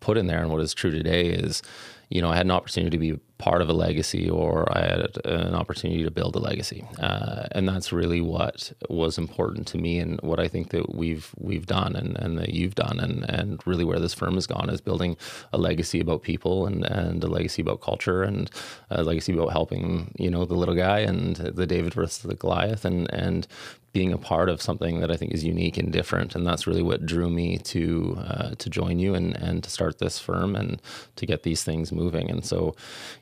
put 0.00 0.16
in 0.16 0.26
there 0.26 0.40
and 0.40 0.50
what 0.50 0.60
is 0.60 0.74
true 0.74 0.90
today 0.90 1.26
is, 1.26 1.62
you 2.08 2.20
know, 2.20 2.30
I 2.30 2.36
had 2.36 2.46
an 2.46 2.50
opportunity 2.50 2.90
to 2.90 2.98
be 2.98 3.20
part 3.38 3.62
of 3.62 3.68
a 3.68 3.72
legacy 3.72 4.28
or 4.28 4.70
I 4.76 4.80
had 4.80 5.16
an 5.24 5.54
opportunity 5.54 6.02
to 6.02 6.10
build 6.10 6.34
a 6.34 6.40
legacy. 6.40 6.84
Uh, 6.98 7.44
and 7.52 7.68
that's 7.68 7.92
really 7.92 8.20
what 8.20 8.72
was 8.88 9.16
important 9.16 9.66
to 9.68 9.78
me 9.78 9.98
and 9.98 10.20
what 10.20 10.40
I 10.40 10.48
think 10.48 10.70
that 10.70 10.94
we've 10.94 11.30
we've 11.38 11.66
done 11.66 11.94
and, 11.94 12.18
and 12.18 12.36
that 12.38 12.50
you've 12.50 12.74
done 12.74 12.98
and, 12.98 13.24
and 13.30 13.64
really 13.66 13.84
where 13.84 14.00
this 14.00 14.12
firm 14.12 14.34
has 14.34 14.46
gone 14.46 14.68
is 14.68 14.80
building 14.80 15.16
a 15.52 15.58
legacy 15.58 16.00
about 16.00 16.22
people 16.22 16.66
and, 16.66 16.84
and 16.84 17.22
a 17.22 17.28
legacy 17.28 17.62
about 17.62 17.80
culture 17.80 18.22
and 18.22 18.50
a 18.90 19.04
legacy 19.04 19.32
about 19.32 19.52
helping, 19.52 20.12
you 20.18 20.30
know, 20.30 20.44
the 20.44 20.54
little 20.54 20.74
guy 20.74 20.98
and 20.98 21.36
the 21.36 21.66
David 21.66 21.94
versus 21.94 22.18
the 22.18 22.34
Goliath 22.34 22.84
and 22.84 23.08
and 23.12 23.46
being 23.92 24.12
a 24.12 24.18
part 24.18 24.48
of 24.48 24.62
something 24.62 25.00
that 25.00 25.10
I 25.10 25.16
think 25.16 25.32
is 25.32 25.42
unique 25.42 25.76
and 25.76 25.92
different, 25.92 26.36
and 26.36 26.46
that's 26.46 26.66
really 26.66 26.82
what 26.82 27.06
drew 27.06 27.28
me 27.28 27.58
to 27.58 28.16
uh, 28.20 28.54
to 28.54 28.70
join 28.70 28.98
you 29.00 29.14
and 29.14 29.36
and 29.36 29.64
to 29.64 29.70
start 29.70 29.98
this 29.98 30.18
firm 30.18 30.54
and 30.54 30.80
to 31.16 31.26
get 31.26 31.42
these 31.42 31.64
things 31.64 31.90
moving. 31.90 32.30
And 32.30 32.44
so, 32.44 32.76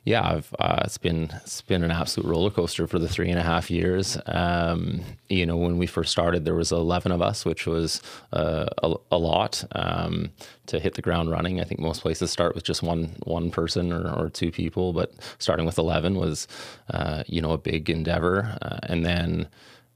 yeah, 0.04 0.40
uh, 0.58 0.82
it's 0.84 0.98
been 0.98 1.30
it's 1.36 1.62
been 1.62 1.82
an 1.82 1.90
absolute 1.90 2.28
roller 2.28 2.50
coaster 2.50 2.86
for 2.86 2.98
the 2.98 3.08
three 3.08 3.30
and 3.30 3.38
a 3.38 3.42
half 3.42 3.70
years. 3.70 4.18
Um, 4.26 5.00
you 5.28 5.46
know, 5.46 5.56
when 5.56 5.78
we 5.78 5.86
first 5.86 6.12
started, 6.12 6.44
there 6.44 6.54
was 6.54 6.70
eleven 6.70 7.12
of 7.12 7.22
us, 7.22 7.46
which 7.46 7.66
was 7.66 8.02
uh, 8.32 8.66
a, 8.82 8.94
a, 9.10 9.18
lot 9.18 9.64
um, 9.72 10.30
to 10.66 10.78
hit 10.78 10.94
the 10.94 11.02
ground 11.02 11.30
running. 11.30 11.60
I 11.60 11.64
think 11.64 11.80
most 11.80 12.02
places 12.02 12.30
start 12.30 12.54
with 12.54 12.64
just 12.64 12.82
one 12.82 13.16
one 13.24 13.50
person 13.50 13.90
or, 13.90 14.06
or 14.10 14.28
two 14.28 14.50
people, 14.50 14.92
but 14.92 15.14
starting 15.38 15.64
with 15.64 15.78
eleven 15.78 16.14
was 16.16 16.46
uh, 16.90 17.24
you 17.26 17.40
know 17.40 17.52
a 17.52 17.58
big 17.58 17.88
endeavor, 17.88 18.58
uh, 18.60 18.80
and 18.82 19.06
then 19.06 19.48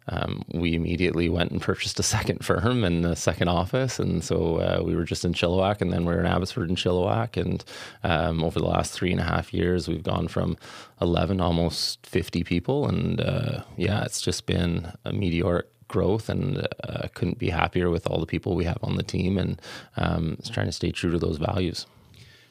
um, 0.09 0.45
we 0.53 0.75
immediately 0.75 1.29
went 1.29 1.51
and 1.51 1.61
purchased 1.61 1.99
a 1.99 2.03
second 2.03 2.45
firm 2.45 2.85
and 2.85 3.05
a 3.05 3.17
second 3.17 3.49
office. 3.49 3.99
And 3.99 4.23
so 4.23 4.57
uh, 4.57 4.83
we 4.85 4.95
were 4.95 5.05
just 5.05 5.25
in 5.25 5.33
Chilliwack 5.33 5.81
and 5.81 5.93
then 5.93 6.05
we 6.05 6.15
are 6.15 6.21
in 6.21 6.27
Abbotsford 6.27 6.69
and 6.69 6.79
Chilliwack. 6.79 7.41
And 7.41 7.65
um, 8.03 8.43
over 8.43 8.59
the 8.59 8.67
last 8.67 8.93
three 8.93 9.13
and 9.13 9.21
a 9.21 9.25
half 9.25 9.53
years, 9.53 9.89
we've 9.89 10.03
gone 10.03 10.29
from 10.29 10.57
11 11.01 11.41
almost 11.41 12.05
50 12.07 12.45
people. 12.45 12.89
And 12.89 13.21
uh, 13.21 13.63
yeah, 13.77 14.05
it's 14.05 14.21
just 14.21 14.47
been 14.47 14.93
a 15.05 15.13
meteoric 15.13 15.67
growth 15.89 16.29
and 16.29 16.67
uh, 16.85 17.09
couldn't 17.15 17.39
be 17.39 17.51
happier 17.51 17.91
with 17.91 18.07
all 18.07 18.19
the 18.19 18.27
people 18.27 18.55
we 18.57 18.65
have 18.65 18.79
on 18.83 18.97
the 18.97 19.03
team 19.03 19.37
and 19.37 19.61
um, 19.97 20.39
trying 20.51 20.67
to 20.67 20.73
stay 20.73 20.91
true 20.91 21.11
to 21.11 21.19
those 21.19 21.37
values. 21.37 21.87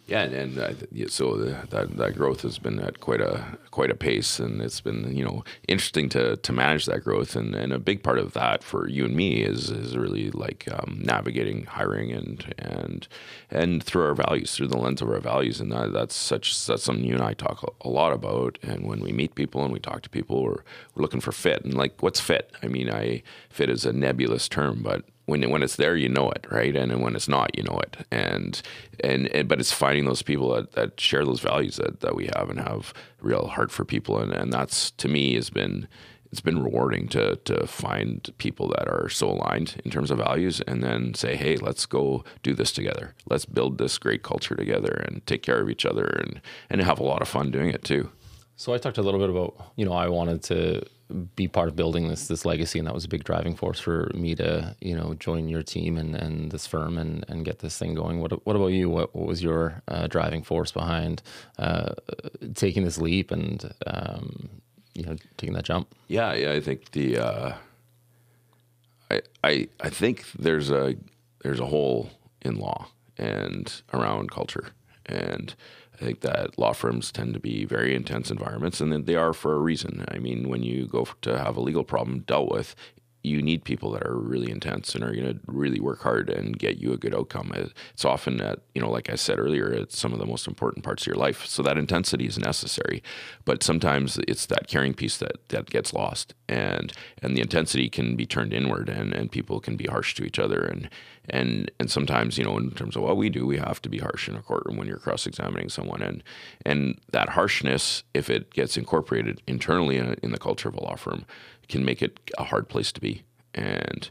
Yeah, 0.08 0.24
and, 0.24 0.58
and 0.58 0.58
uh, 0.60 1.08
so 1.08 1.38
the, 1.38 1.67
that 1.70 1.96
that 1.96 2.15
growth 2.15 2.41
has 2.41 2.60
been 2.60 2.79
at 2.79 3.00
quite 3.00 3.22
a 3.22 3.58
quite 3.70 3.91
a 3.91 3.96
pace, 3.96 4.39
and 4.39 4.62
it's 4.62 4.81
been 4.81 5.15
you 5.15 5.24
know 5.24 5.43
interesting 5.67 6.10
to 6.10 6.36
to 6.38 6.51
manage 6.51 6.86
that 6.88 7.03
growth, 7.03 7.36
and, 7.36 7.55
and 7.55 7.72
a 7.72 7.79
big 7.79 8.03
part 8.03 8.17
of 8.17 8.34
that 8.34 8.63
for 8.63 8.89
you 8.89 9.05
and 9.05 9.15
me 9.15 9.41
is 9.43 9.70
is 9.70 9.96
really 9.96 10.29
like 10.31 10.67
um, 10.74 11.00
navigating 11.01 11.65
hiring 11.65 12.12
and 12.12 12.53
and 12.58 13.08
and 13.50 13.84
through 13.84 14.03
our 14.03 14.15
values, 14.15 14.53
through 14.55 14.67
the 14.67 14.77
lens 14.77 15.01
of 15.01 15.10
our 15.10 15.20
values, 15.22 15.62
and 15.62 15.72
that, 15.72 15.93
that's 15.93 16.15
such 16.15 16.65
that's 16.65 16.84
something 16.84 17.05
you 17.05 17.13
and 17.13 17.24
I 17.24 17.34
talk 17.34 17.63
a, 17.63 17.88
a 17.88 17.89
lot 17.89 18.12
about, 18.12 18.58
and 18.63 18.88
when 18.88 19.00
we 19.01 19.13
meet 19.13 19.36
people 19.36 19.63
and 19.63 19.72
we 19.72 19.79
talk 19.79 20.01
to 20.01 20.10
people, 20.10 20.43
we're 20.43 20.63
we're 20.96 21.03
looking 21.03 21.22
for 21.22 21.31
fit, 21.31 21.63
and 21.63 21.75
like 21.75 22.01
what's 22.03 22.20
fit? 22.20 22.51
I 22.62 22.67
mean, 22.67 22.89
I 22.89 23.24
fit 23.50 23.70
is 23.70 23.86
a 23.86 23.93
nebulous 23.93 24.50
term, 24.50 24.81
but 24.81 25.05
when 25.32 25.50
when 25.50 25.64
it's 25.64 25.78
there, 25.78 25.96
you 25.96 26.10
know 26.10 26.30
it, 26.32 26.46
right? 26.52 26.76
And, 26.76 27.02
when 27.02 27.16
it's 27.16 27.30
not, 27.30 27.58
you 27.58 27.64
know 27.64 27.80
it. 27.80 28.06
And, 28.12 28.62
and 29.04 29.28
and 29.30 29.48
but 29.48 29.60
it's 29.60 29.72
finding 29.72 30.06
those 30.06 30.22
people 30.22 30.54
that, 30.54 30.74
that 30.74 31.00
share 31.00 31.26
those 31.26 31.40
values 31.40 31.78
that, 31.78 32.02
that 32.02 32.16
we 32.16 32.30
have 32.36 32.50
and 32.50 32.60
have 32.60 32.94
real 33.22 33.48
heart 33.48 33.72
for 33.72 33.86
people. 33.86 34.20
And, 34.20 34.34
and 34.34 34.52
that's 34.52 34.92
to 34.92 35.08
me 35.08 35.36
has 35.36 35.50
been 35.50 35.88
it's 36.32 36.42
been 36.42 36.62
rewarding 36.62 37.08
to 37.10 37.38
to 37.38 37.66
find 37.66 38.30
people 38.38 38.68
that 38.70 38.88
are 38.88 39.10
so 39.10 39.30
aligned 39.30 39.82
in 39.86 39.90
terms 39.90 40.12
of 40.12 40.18
values 40.18 40.62
and 40.62 40.84
then 40.84 41.14
say, 41.14 41.36
hey, 41.36 41.56
let's 41.58 41.86
go 41.86 42.24
do 42.44 42.54
this 42.54 42.72
together. 42.74 43.16
Let's 43.30 43.46
build 43.46 43.78
this 43.78 43.98
great 43.98 44.24
culture 44.24 44.56
together 44.56 45.04
and 45.08 45.26
take 45.26 45.44
care 45.44 45.62
of 45.62 45.70
each 45.70 45.86
other 45.86 46.06
and 46.06 46.42
and 46.70 46.82
have 46.82 47.00
a 47.00 47.04
lot 47.04 47.22
of 47.22 47.30
fun 47.30 47.52
doing 47.52 47.70
it 47.70 47.84
too. 47.84 48.12
So 48.58 48.74
I 48.74 48.78
talked 48.78 49.00
a 49.00 49.02
little 49.02 49.20
bit 49.20 49.30
about, 49.30 49.72
you 49.76 49.86
know, 49.86 49.94
I 49.94 50.08
wanted 50.08 50.44
to 50.44 50.84
be 51.36 51.48
part 51.48 51.68
of 51.68 51.75
building 51.75 52.08
this 52.08 52.27
this 52.27 52.46
legacy, 52.46 52.80
and 52.80 52.88
that 52.88 52.94
was 52.94 53.06
a 53.06 53.08
big 53.08 53.24
driving 53.24 53.56
force 53.56 53.80
for 53.80 54.12
me 54.13 54.36
to, 54.36 54.75
you 54.80 54.96
know, 54.96 55.13
join 55.15 55.48
your 55.48 55.63
team 55.63 55.98
and, 55.98 56.15
and 56.15 56.51
this 56.51 56.68
firm 56.68 56.98
and, 56.98 57.25
and 57.27 57.46
get 57.46 57.60
this 57.60 57.77
thing 57.77 57.94
going. 57.94 58.20
What 58.20 58.46
what 58.46 58.56
about 58.56 58.68
you? 58.68 58.89
What, 58.89 59.15
what 59.15 59.27
was 59.27 59.44
your 59.44 59.82
uh, 59.88 60.08
driving 60.08 60.44
force 60.44 60.72
behind 60.72 61.22
uh, 61.58 61.94
taking 62.56 62.84
this 62.84 62.98
leap 62.98 63.32
and 63.32 63.74
um, 63.88 64.50
you 64.94 65.03
know 65.03 65.15
taking 65.38 65.53
that 65.53 65.65
jump? 65.65 65.94
Yeah, 66.08 66.34
yeah, 66.34 66.51
I 66.51 66.62
think 66.62 66.91
the 66.91 67.18
uh, 67.18 67.53
I 69.10 69.22
I 69.44 69.68
I 69.80 69.89
think 69.89 70.25
there's 70.38 70.70
a 70.70 70.96
there's 71.44 71.60
a 71.60 71.68
hole 71.68 72.10
in 72.41 72.56
law 72.56 72.88
and 73.18 73.82
around 73.94 74.32
culture 74.32 74.70
and 75.06 75.53
I 76.01 76.05
think 76.05 76.22
that 76.22 76.58
law 76.58 76.74
firms 76.74 77.12
tend 77.12 77.36
to 77.36 77.39
be 77.39 77.63
very 77.65 77.93
intense 77.93 78.31
environments, 78.31 78.81
and 78.81 79.05
they 79.05 79.15
are 79.15 79.34
for 79.34 79.53
a 79.53 79.60
reason. 79.60 80.03
I 80.08 80.17
mean, 80.17 80.50
when 80.50 80.63
you 80.63 80.88
go 80.88 81.08
to 81.22 81.38
have 81.38 81.55
a 81.55 81.62
legal 81.62 81.84
problem 81.84 82.22
dealt 82.22 82.51
with, 82.51 82.75
you 83.24 83.42
need 83.42 83.63
people 83.63 83.92
that 83.92 84.06
are 84.06 84.18
really 84.18 84.50
intense 84.51 84.96
and 84.96 85.04
are 85.04 85.13
going 85.13 85.28
to 85.28 85.40
really 85.46 85.80
work 85.80 86.01
hard 86.01 86.30
and 86.30 86.58
get 86.58 86.78
you 86.78 86.92
a 86.92 86.98
good 86.98 87.13
outcome. 87.13 87.51
It's 87.56 88.06
often 88.06 88.42
at, 88.42 88.60
you 88.74 88.82
know, 88.82 88.90
like 88.90 89.10
I 89.10 89.16
said 89.16 89.40
earlier, 89.40 89.72
it's 89.72 89.98
some 89.98 90.13
of 90.13 90.20
the 90.20 90.25
most 90.25 90.48
important 90.48 90.84
parts 90.84 91.04
of 91.04 91.08
your 91.08 91.16
life. 91.16 91.46
So 91.46 91.62
that 91.63 91.78
intensity 91.78 92.25
is 92.25 92.40
necessary, 92.40 93.04
but 93.46 93.62
sometimes 93.63 94.18
it's 94.28 94.46
that 94.48 94.68
caring 94.68 94.94
piece 94.94 95.18
that, 95.18 95.48
that 95.50 95.70
gets 95.70 95.94
lost 95.94 96.34
and, 96.50 96.94
and 97.22 97.38
the 97.38 97.42
intensity 97.42 97.90
can 97.90 98.16
be 98.16 98.25
turned 98.25 98.54
inward 98.54 98.90
and, 98.90 99.13
and 99.13 99.32
people 99.32 99.60
can 99.60 99.78
be 99.78 99.86
harsh 99.86 100.16
to 100.16 100.24
each 100.24 100.40
other. 100.40 100.62
And, 100.62 100.90
and, 101.30 101.72
and 101.80 101.90
sometimes, 101.92 102.38
you 102.38 102.44
know, 102.44 102.58
in 102.58 102.72
terms 102.72 102.96
of 102.96 103.04
what 103.04 103.18
we 103.18 103.30
do, 103.30 103.46
we 103.46 103.58
have 103.58 103.82
to 103.84 103.90
be 103.90 104.00
harsh 104.00 104.27
in 104.27 104.36
a 104.36 104.42
courtroom 104.42 104.77
when 104.77 104.88
you're 104.88 104.98
cross-examining 104.98 105.70
someone. 105.70 106.01
And, 106.01 106.24
and 106.66 107.00
that 107.12 107.29
harshness, 107.29 108.03
if 108.14 108.29
it 108.29 108.51
gets 108.51 108.77
incorporated 108.77 109.42
internally 109.48 109.98
in, 109.98 110.16
in 110.24 110.31
the 110.31 110.40
culture 110.40 110.68
of 110.68 110.75
a 110.75 110.81
law 110.81 110.96
firm, 110.96 111.25
can 111.72 111.86
make 111.86 112.01
it 112.01 112.20
a 112.38 112.44
hard 112.44 112.70
place 112.70 112.92
to 112.92 113.01
be, 113.01 113.24
and 113.53 114.10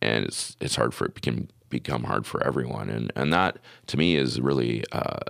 and 0.00 0.24
it's 0.24 0.56
it's 0.60 0.76
hard 0.76 0.94
for 0.94 1.06
it 1.06 1.22
can 1.22 1.48
become 1.68 2.04
hard 2.04 2.26
for 2.26 2.44
everyone, 2.44 2.88
and 2.90 3.12
and 3.14 3.32
that 3.32 3.58
to 3.88 3.96
me 3.96 4.16
is 4.16 4.40
really. 4.40 4.84
Uh, 4.92 5.20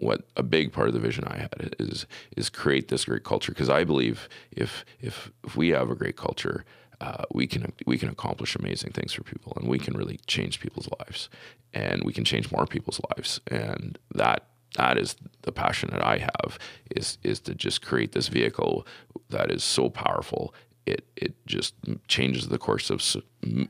what 0.00 0.22
a 0.36 0.42
big 0.42 0.72
part 0.72 0.88
of 0.88 0.94
the 0.94 0.98
vision 0.98 1.22
I 1.24 1.36
had 1.36 1.76
is 1.78 2.04
is 2.36 2.50
create 2.50 2.88
this 2.88 3.04
great 3.04 3.22
culture. 3.22 3.52
Because 3.52 3.68
I 3.68 3.84
believe 3.84 4.28
if 4.50 4.84
if 5.00 5.30
if 5.44 5.56
we 5.56 5.68
have 5.68 5.88
a 5.88 5.94
great 5.94 6.16
culture, 6.16 6.64
uh, 7.00 7.24
we 7.32 7.46
can 7.46 7.72
we 7.86 7.96
can 7.96 8.08
accomplish 8.08 8.56
amazing 8.56 8.92
things 8.92 9.12
for 9.12 9.22
people, 9.22 9.52
and 9.56 9.68
we 9.68 9.78
can 9.78 9.96
really 9.96 10.18
change 10.26 10.58
people's 10.58 10.88
lives, 10.98 11.28
and 11.72 12.02
we 12.02 12.12
can 12.12 12.24
change 12.24 12.50
more 12.50 12.66
people's 12.66 13.00
lives, 13.10 13.40
and 13.46 13.98
that 14.12 14.48
that 14.76 14.98
is 14.98 15.16
the 15.42 15.52
passion 15.52 15.90
that 15.92 16.04
I 16.04 16.18
have 16.18 16.58
is 16.90 17.18
is 17.22 17.40
to 17.40 17.54
just 17.54 17.82
create 17.82 18.12
this 18.12 18.28
vehicle 18.28 18.86
that 19.30 19.50
is 19.50 19.62
so 19.62 19.90
powerful 19.90 20.54
it 20.88 21.04
it 21.16 21.34
just 21.46 21.74
changes 22.06 22.48
the 22.48 22.58
course 22.58 22.90
of 22.90 23.02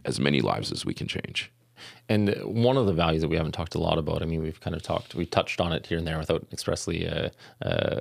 as 0.04 0.18
many 0.20 0.40
lives 0.40 0.72
as 0.72 0.84
we 0.84 0.94
can 0.94 1.06
change. 1.06 1.50
And 2.08 2.34
one 2.44 2.76
of 2.76 2.86
the 2.86 2.92
values 2.92 3.22
that 3.22 3.28
we 3.28 3.36
haven't 3.36 3.52
talked 3.52 3.74
a 3.74 3.78
lot 3.78 3.98
about, 3.98 4.22
I 4.22 4.24
mean, 4.24 4.42
we've 4.42 4.60
kind 4.60 4.74
of 4.74 4.82
talked, 4.82 5.14
we 5.14 5.26
touched 5.26 5.60
on 5.60 5.72
it 5.72 5.86
here 5.86 5.98
and 5.98 6.06
there 6.06 6.18
without 6.18 6.44
expressly 6.52 7.08
uh, 7.08 7.28
uh, 7.62 8.00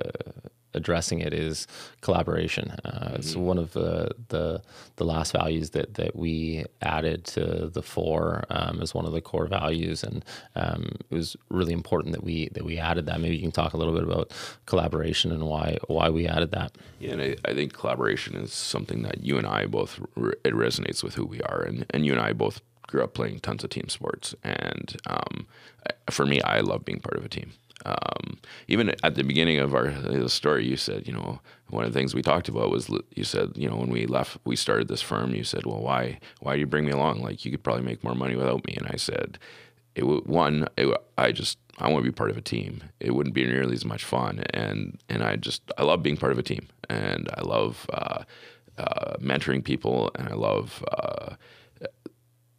addressing 0.74 1.20
it 1.20 1.32
is 1.32 1.66
collaboration. 2.00 2.70
Uh, 2.84 2.90
mm-hmm. 2.90 3.16
It's 3.16 3.36
one 3.36 3.58
of 3.58 3.72
the, 3.72 4.10
the, 4.28 4.62
the 4.96 5.04
last 5.04 5.32
values 5.32 5.70
that 5.70 5.94
that 5.94 6.16
we 6.16 6.64
added 6.82 7.24
to 7.24 7.68
the 7.68 7.82
four 7.82 8.44
um, 8.50 8.80
as 8.80 8.94
one 8.94 9.06
of 9.06 9.12
the 9.12 9.20
core 9.20 9.46
values, 9.46 10.02
and 10.02 10.24
um, 10.54 10.90
it 11.10 11.14
was 11.14 11.36
really 11.48 11.72
important 11.72 12.14
that 12.14 12.22
we 12.22 12.48
that 12.50 12.64
we 12.64 12.78
added 12.78 13.06
that. 13.06 13.20
Maybe 13.20 13.36
you 13.36 13.42
can 13.42 13.52
talk 13.52 13.72
a 13.72 13.76
little 13.76 13.94
bit 13.94 14.02
about 14.02 14.32
collaboration 14.66 15.32
and 15.32 15.44
why 15.44 15.78
why 15.86 16.10
we 16.10 16.26
added 16.26 16.50
that. 16.52 16.76
Yeah, 16.98 17.12
and 17.12 17.22
I, 17.22 17.36
I 17.44 17.54
think 17.54 17.72
collaboration 17.72 18.36
is 18.36 18.52
something 18.52 19.02
that 19.02 19.24
you 19.24 19.38
and 19.38 19.46
I 19.46 19.66
both 19.66 19.98
it 20.44 20.54
resonates 20.54 21.02
with 21.02 21.14
who 21.14 21.24
we 21.24 21.40
are, 21.42 21.62
and 21.62 21.86
and 21.90 22.04
you 22.04 22.12
and 22.12 22.20
I 22.20 22.32
both 22.32 22.60
grew 22.82 23.02
up 23.04 23.14
playing 23.14 23.40
tons 23.40 23.64
of 23.64 23.70
team 23.70 23.88
sports, 23.88 24.34
and 24.42 24.96
um, 25.06 25.46
for 26.10 26.26
me, 26.26 26.40
I 26.42 26.60
love 26.60 26.84
being 26.84 27.00
part 27.00 27.16
of 27.16 27.24
a 27.24 27.28
team. 27.28 27.52
Um, 27.88 28.38
even 28.66 28.94
at 29.02 29.14
the 29.14 29.24
beginning 29.24 29.58
of 29.58 29.74
our 29.74 30.28
story, 30.28 30.66
you 30.66 30.76
said, 30.76 31.06
you 31.06 31.12
know, 31.12 31.40
one 31.68 31.84
of 31.84 31.92
the 31.92 31.98
things 31.98 32.14
we 32.14 32.22
talked 32.22 32.48
about 32.48 32.70
was 32.70 32.90
you 33.14 33.24
said, 33.24 33.52
you 33.56 33.68
know, 33.68 33.76
when 33.76 33.90
we 33.90 34.06
left, 34.06 34.38
we 34.44 34.56
started 34.56 34.88
this 34.88 35.02
firm. 35.02 35.34
You 35.34 35.44
said, 35.44 35.64
well, 35.64 35.80
why, 35.80 36.20
why 36.40 36.54
do 36.54 36.60
you 36.60 36.66
bring 36.66 36.84
me 36.84 36.92
along? 36.92 37.22
Like 37.22 37.44
you 37.44 37.50
could 37.50 37.62
probably 37.62 37.84
make 37.84 38.04
more 38.04 38.14
money 38.14 38.36
without 38.36 38.66
me. 38.66 38.74
And 38.76 38.86
I 38.88 38.96
said, 38.96 39.38
it 39.94 40.06
would 40.06 40.26
one, 40.26 40.68
it, 40.76 40.94
I 41.16 41.32
just 41.32 41.58
I 41.78 41.88
want 41.88 42.04
to 42.04 42.10
be 42.10 42.14
part 42.14 42.30
of 42.30 42.36
a 42.36 42.42
team. 42.42 42.82
It 43.00 43.14
wouldn't 43.14 43.34
be 43.34 43.46
nearly 43.46 43.74
as 43.74 43.84
much 43.84 44.04
fun, 44.04 44.44
and 44.54 44.98
and 45.08 45.22
I 45.22 45.36
just 45.36 45.62
I 45.76 45.82
love 45.82 46.02
being 46.02 46.16
part 46.16 46.32
of 46.32 46.38
a 46.38 46.42
team, 46.42 46.68
and 46.88 47.28
I 47.34 47.42
love 47.42 47.88
uh, 47.92 48.22
uh, 48.76 49.16
mentoring 49.20 49.64
people, 49.64 50.10
and 50.14 50.28
I 50.28 50.34
love. 50.34 50.84
Uh, 50.92 51.34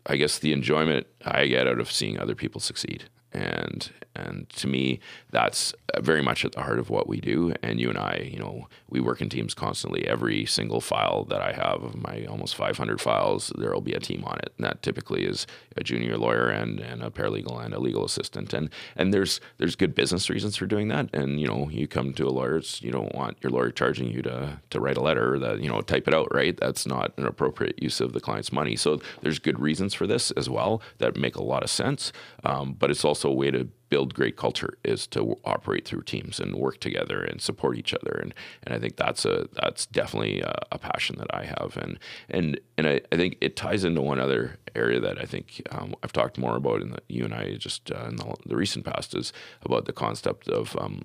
I 0.06 0.16
guess 0.16 0.40
the 0.40 0.54
enjoyment 0.54 1.06
I 1.24 1.46
get 1.46 1.68
out 1.68 1.80
of 1.80 1.92
seeing 1.92 2.20
other 2.20 2.34
people 2.34 2.60
succeed 2.60 3.06
and 3.32 3.92
and 4.16 4.50
to 4.50 4.68
me 4.68 5.00
that's 5.30 5.74
very 6.02 6.22
much 6.22 6.44
at 6.44 6.52
the 6.54 6.62
heart 6.62 6.80
of 6.80 6.90
what 6.90 7.08
we 7.08 7.20
do. 7.20 7.54
And 7.62 7.80
you 7.80 7.90
and 7.90 7.98
I 7.98 8.30
you 8.32 8.40
know 8.40 8.68
we 8.90 9.00
work 9.00 9.22
in 9.22 9.30
teams 9.30 9.54
constantly. 9.54 10.08
Every 10.08 10.46
single 10.46 10.82
file 10.82 11.26
that 11.26 11.42
I 11.42 11.54
have 11.54 11.84
of 11.84 11.96
my 11.96 12.26
almost 12.26 12.56
500 12.56 13.02
files 13.02 13.52
there 13.58 13.72
will 13.72 13.82
be 13.82 13.94
a 13.94 14.00
team 14.00 14.24
on 14.26 14.40
it. 14.40 14.54
And 14.58 14.66
that 14.66 14.82
typically 14.82 15.26
is 15.26 15.46
a 15.78 15.84
junior 15.84 16.18
lawyer 16.18 16.50
and 16.50 16.80
and 16.80 17.04
a 17.04 17.10
paralegal 17.10 17.64
and 17.64 17.74
a 17.74 17.80
legal 17.80 18.06
assistant. 18.06 18.54
And 18.54 18.70
and 18.96 19.14
there's 19.14 19.40
there's 19.58 19.76
good 19.76 19.96
business 19.96 20.30
reasons 20.30 20.56
for 20.56 20.66
doing 20.66 20.88
that. 20.90 21.14
And 21.14 21.40
you 21.40 21.48
know 21.48 21.70
you 21.70 21.88
come 21.88 22.14
to 22.14 22.28
a 22.28 22.32
lawyer's 22.32 22.82
you 22.82 22.92
don't 22.92 23.14
want 23.14 23.38
your 23.42 23.52
lawyer 23.52 23.72
charging 23.72 24.10
you 24.10 24.22
to 24.24 24.60
to 24.70 24.80
write 24.80 24.98
a 24.98 25.02
letter 25.02 25.38
that 25.40 25.62
you 25.62 25.70
know 25.70 25.82
type 25.82 26.08
it 26.08 26.14
out 26.14 26.34
right? 26.34 26.58
That's 26.58 26.86
not 26.86 27.14
an 27.18 27.26
appropriate 27.26 27.82
use 27.82 28.02
of 28.02 28.14
the 28.14 28.20
client's 28.20 28.52
money. 28.52 28.76
So 28.76 29.02
there's 29.22 29.40
good 29.40 29.60
reasons 29.60 29.94
for 29.94 30.08
this 30.08 30.32
as 30.32 30.50
well 30.50 30.82
that 31.00 31.18
make 31.18 31.36
a 31.36 31.44
lot 31.44 31.64
of 31.64 31.70
sense. 31.70 32.12
Um, 32.44 32.74
but 32.74 32.90
it's 32.90 33.04
also 33.04 33.19
also 33.20 33.30
a 33.30 33.34
way 33.34 33.52
to 33.52 33.68
build 33.90 34.14
great 34.14 34.38
culture 34.38 34.78
is 34.84 35.08
to 35.08 35.36
operate 35.44 35.86
through 35.86 36.04
teams 36.04 36.40
and 36.40 36.56
work 36.56 36.80
together 36.80 37.22
and 37.22 37.42
support 37.42 37.78
each 37.78 37.94
other. 37.94 38.20
And 38.22 38.34
and 38.64 38.74
I 38.74 38.80
think 38.80 38.96
that's 38.96 39.26
a 39.26 39.48
that's 39.54 39.86
definitely 39.88 40.42
a, 40.42 40.54
a 40.72 40.78
passion 40.78 41.18
that 41.18 41.34
I 41.34 41.46
have. 41.46 41.78
And 41.82 42.00
and 42.30 42.60
and 42.78 42.88
I, 42.88 43.02
I 43.12 43.18
think 43.18 43.38
it 43.42 43.56
ties 43.56 43.84
into 43.84 44.02
one 44.02 44.20
other 44.20 44.58
area 44.76 45.00
that 45.00 45.20
I 45.20 45.26
think 45.26 45.62
um, 45.72 45.96
I've 46.04 46.14
talked 46.14 46.38
more 46.38 46.56
about 46.56 46.82
in 46.82 46.92
the, 46.92 47.00
you 47.10 47.26
and 47.26 47.34
I 47.34 47.56
just 47.56 47.92
uh, 47.92 48.06
in 48.08 48.16
the, 48.16 48.36
the, 48.46 48.56
recent 48.56 48.86
past 48.86 49.16
is 49.16 49.34
about 49.64 49.86
the 49.86 49.94
concept 49.94 50.48
of 50.48 50.78
um, 50.80 51.04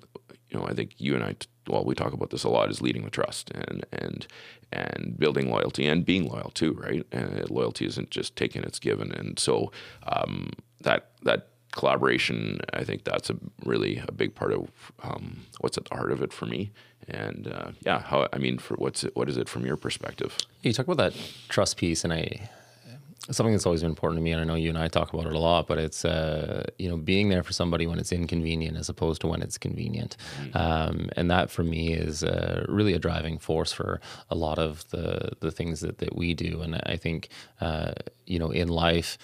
you 0.49 0.57
know 0.57 0.65
I 0.65 0.73
think 0.73 0.93
you 0.97 1.15
and 1.15 1.23
I. 1.23 1.35
Well, 1.67 1.83
we 1.83 1.95
talk 1.95 2.13
about 2.13 2.29
this 2.29 2.43
a 2.43 2.49
lot 2.49 2.69
is 2.69 2.81
leading 2.81 3.03
with 3.03 3.13
trust 3.13 3.49
and 3.49 3.83
and 3.91 4.27
and 4.71 5.15
building 5.17 5.49
loyalty 5.49 5.87
and 5.87 6.05
being 6.05 6.27
loyal 6.27 6.51
too, 6.53 6.73
right? 6.73 7.03
And 7.11 7.49
loyalty 7.49 7.85
isn't 7.87 8.11
just 8.11 8.35
taken 8.35 8.63
it's 8.63 8.79
given, 8.79 9.11
and 9.11 9.39
so 9.39 9.71
um, 10.03 10.51
that 10.81 11.09
that 11.23 11.49
collaboration, 11.75 12.59
I 12.73 12.83
think 12.83 13.03
that's 13.03 13.29
a 13.29 13.35
really 13.63 14.01
a 14.07 14.11
big 14.11 14.33
part 14.33 14.51
of 14.53 14.69
um, 15.03 15.45
what's 15.59 15.77
at 15.77 15.85
the 15.85 15.95
heart 15.95 16.11
of 16.11 16.21
it 16.21 16.33
for 16.33 16.45
me. 16.45 16.71
And 17.07 17.47
uh, 17.47 17.71
yeah, 17.81 17.99
how 17.99 18.27
I 18.33 18.39
mean, 18.39 18.57
for 18.57 18.75
what's 18.75 19.03
it, 19.03 19.15
what 19.15 19.29
is 19.29 19.37
it 19.37 19.47
from 19.47 19.65
your 19.65 19.77
perspective? 19.77 20.37
You 20.63 20.73
talk 20.73 20.87
about 20.87 20.97
that 20.97 21.13
trust 21.49 21.77
piece, 21.77 22.03
and 22.03 22.11
I 22.11 22.49
something 23.31 23.53
that's 23.53 23.65
always 23.65 23.81
been 23.81 23.89
important 23.89 24.19
to 24.19 24.23
me, 24.23 24.31
and 24.31 24.41
I 24.41 24.43
know 24.43 24.55
you 24.55 24.69
and 24.69 24.77
I 24.77 24.87
talk 24.87 25.13
about 25.13 25.25
it 25.25 25.33
a 25.33 25.39
lot, 25.39 25.67
but 25.67 25.77
it's 25.79 26.05
uh, 26.05 26.63
you 26.77 26.89
know 26.89 26.97
being 26.97 27.29
there 27.29 27.43
for 27.43 27.53
somebody 27.53 27.87
when 27.87 27.99
it's 27.99 28.11
inconvenient 28.11 28.77
as 28.77 28.89
opposed 28.89 29.21
to 29.21 29.27
when 29.27 29.41
it's 29.41 29.57
convenient, 29.57 30.17
mm-hmm. 30.39 30.57
um, 30.57 31.09
and 31.15 31.29
that 31.31 31.49
for 31.49 31.63
me 31.63 31.93
is 31.93 32.23
uh, 32.23 32.65
really 32.69 32.93
a 32.93 32.99
driving 32.99 33.37
force 33.37 33.71
for 33.71 33.99
a 34.29 34.35
lot 34.35 34.59
of 34.59 34.89
the 34.89 35.31
the 35.39 35.51
things 35.51 35.81
that 35.81 35.97
that 35.99 36.15
we 36.15 36.33
do, 36.33 36.61
and 36.61 36.75
I 36.85 36.97
think 36.97 37.29
uh, 37.61 37.93
you 38.25 38.39
know 38.39 38.51
in 38.51 38.67
life. 38.67 39.17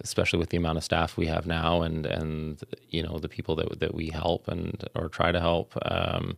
Especially 0.00 0.38
with 0.38 0.50
the 0.50 0.56
amount 0.56 0.78
of 0.78 0.84
staff 0.84 1.16
we 1.16 1.26
have 1.26 1.46
now, 1.46 1.82
and 1.82 2.06
and 2.06 2.62
you 2.90 3.02
know 3.02 3.18
the 3.18 3.28
people 3.28 3.56
that 3.56 3.80
that 3.80 3.94
we 3.94 4.08
help 4.08 4.48
and 4.48 4.84
or 4.94 5.08
try 5.08 5.32
to 5.32 5.40
help, 5.40 5.76
um, 5.82 6.36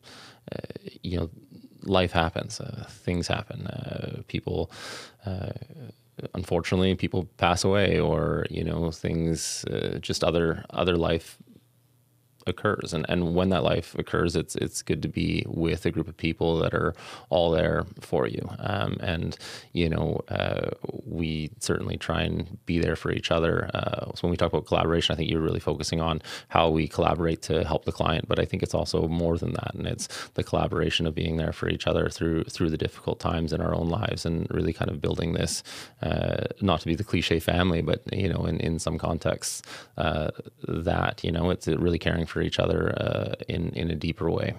uh, 0.52 0.58
you 1.02 1.18
know, 1.18 1.30
life 1.82 2.12
happens, 2.12 2.60
uh, 2.60 2.86
things 2.88 3.28
happen, 3.28 3.66
uh, 3.66 4.22
people 4.28 4.70
unfortunately 6.34 6.94
people 6.94 7.28
pass 7.36 7.64
away 7.64 7.98
or 7.98 8.46
you 8.50 8.64
know 8.64 8.90
things 8.90 9.64
uh, 9.66 9.98
just 10.00 10.24
other 10.24 10.64
other 10.70 10.96
life 10.96 11.36
occurs. 12.48 12.92
And 12.92 13.06
and 13.08 13.34
when 13.34 13.50
that 13.50 13.62
life 13.64 13.94
occurs 13.98 14.36
it's 14.36 14.56
it's 14.56 14.82
good 14.82 15.02
to 15.02 15.08
be 15.08 15.44
with 15.46 15.86
a 15.86 15.90
group 15.90 16.08
of 16.08 16.16
people 16.16 16.58
that 16.60 16.74
are 16.74 16.94
all 17.30 17.50
there 17.50 17.84
for 18.00 18.26
you. 18.26 18.48
Um, 18.58 18.96
and 19.00 19.36
you 19.72 19.88
know 19.88 20.20
uh, 20.28 20.70
we 21.04 21.50
certainly 21.60 21.96
try 21.96 22.22
and 22.22 22.58
be 22.66 22.78
there 22.78 22.96
for 22.96 23.12
each 23.12 23.30
other. 23.30 23.70
Uh, 23.74 24.06
so 24.14 24.20
when 24.22 24.30
we 24.30 24.36
talk 24.36 24.52
about 24.52 24.66
collaboration 24.66 25.12
I 25.12 25.16
think 25.16 25.30
you're 25.30 25.40
really 25.40 25.60
focusing 25.60 26.00
on 26.00 26.22
how 26.48 26.68
we 26.70 26.88
collaborate 26.88 27.42
to 27.42 27.64
help 27.64 27.84
the 27.84 27.92
client 27.92 28.26
but 28.28 28.38
I 28.38 28.44
think 28.44 28.62
it's 28.62 28.74
also 28.74 29.08
more 29.08 29.38
than 29.38 29.52
that. 29.52 29.74
And 29.74 29.86
it's 29.86 30.08
the 30.34 30.44
collaboration 30.44 31.06
of 31.06 31.14
being 31.14 31.36
there 31.36 31.52
for 31.52 31.68
each 31.68 31.86
other 31.86 32.08
through 32.08 32.44
through 32.44 32.70
the 32.70 32.78
difficult 32.78 33.20
times 33.20 33.52
in 33.52 33.60
our 33.60 33.74
own 33.74 33.88
lives 33.88 34.24
and 34.26 34.46
really 34.50 34.72
kind 34.72 34.90
of 34.90 35.00
building 35.00 35.32
this 35.32 35.62
uh, 36.02 36.44
not 36.60 36.80
to 36.80 36.86
be 36.86 36.94
the 36.94 37.04
cliche 37.04 37.38
family 37.40 37.82
but 37.82 38.02
you 38.12 38.28
know 38.28 38.44
in, 38.46 38.58
in 38.60 38.78
some 38.78 38.98
contexts 38.98 39.62
uh, 39.96 40.30
that 40.66 41.22
you 41.24 41.32
know 41.32 41.50
it's 41.50 41.66
really 41.68 41.98
caring 41.98 42.26
for 42.26 42.37
for 42.38 42.42
each 42.42 42.60
other 42.60 42.94
uh, 42.96 43.34
in 43.48 43.70
in 43.70 43.90
a 43.90 43.96
deeper 43.96 44.30
way. 44.30 44.54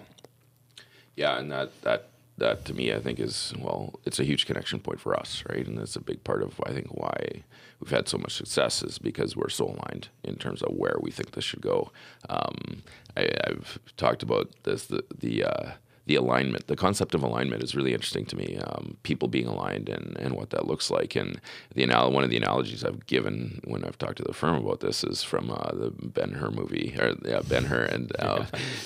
Yeah, 1.16 1.40
and 1.40 1.50
that 1.52 1.70
that 1.82 2.10
that 2.38 2.66
to 2.66 2.74
me 2.74 2.94
I 2.94 3.00
think 3.00 3.20
is 3.20 3.54
well, 3.58 4.00
it's 4.06 4.20
a 4.20 4.26
huge 4.26 4.46
connection 4.46 4.80
point 4.80 5.00
for 5.00 5.18
us, 5.18 5.44
right? 5.50 5.66
And 5.66 5.80
it's 5.80 5.96
a 5.96 6.02
big 6.02 6.24
part 6.24 6.44
of 6.44 6.60
I 6.66 6.72
think 6.74 6.88
why 6.92 7.44
we've 7.80 7.92
had 7.92 8.10
so 8.10 8.18
much 8.18 8.34
success 8.34 8.84
is 8.84 9.00
because 9.00 9.38
we're 9.38 9.58
so 9.62 9.66
aligned 9.66 10.10
in 10.24 10.36
terms 10.36 10.62
of 10.62 10.74
where 10.76 10.98
we 11.02 11.12
think 11.12 11.32
this 11.32 11.46
should 11.46 11.62
go. 11.62 11.92
Um, 12.28 12.84
I, 13.16 13.30
have 13.48 13.80
talked 13.96 14.24
about 14.24 14.48
this 14.64 14.88
the 14.88 15.04
the 15.18 15.46
uh, 15.46 15.72
the 16.10 16.16
alignment, 16.16 16.66
the 16.66 16.76
concept 16.76 17.14
of 17.14 17.22
alignment 17.22 17.62
is 17.62 17.76
really 17.76 17.94
interesting 17.94 18.26
to 18.26 18.36
me. 18.36 18.58
Um, 18.58 18.98
people 19.04 19.28
being 19.28 19.46
aligned 19.46 19.90
and, 19.90 20.18
and 20.18 20.34
what 20.34 20.50
that 20.50 20.66
looks 20.66 20.90
like. 20.90 21.16
And 21.16 21.40
the 21.76 21.84
anal- 21.84 22.12
one 22.12 22.24
of 22.24 22.32
the 22.32 22.38
analogies 22.38 22.84
I've 22.84 23.06
given 23.06 23.62
when 23.66 23.86
I've 23.86 24.00
talked 24.00 24.18
to 24.18 24.24
the 24.24 24.34
firm 24.34 24.56
about 24.56 24.80
this 24.80 25.04
is 25.04 25.22
from 25.22 25.52
uh, 25.52 25.70
the 25.72 25.94
Ben 26.02 26.32
Hur 26.32 26.50
movie, 26.50 26.96
or 27.00 27.14
yeah, 27.24 27.42
Ben 27.48 27.66
Hur, 27.66 27.84
and 27.84 28.12
uh, 28.20 28.46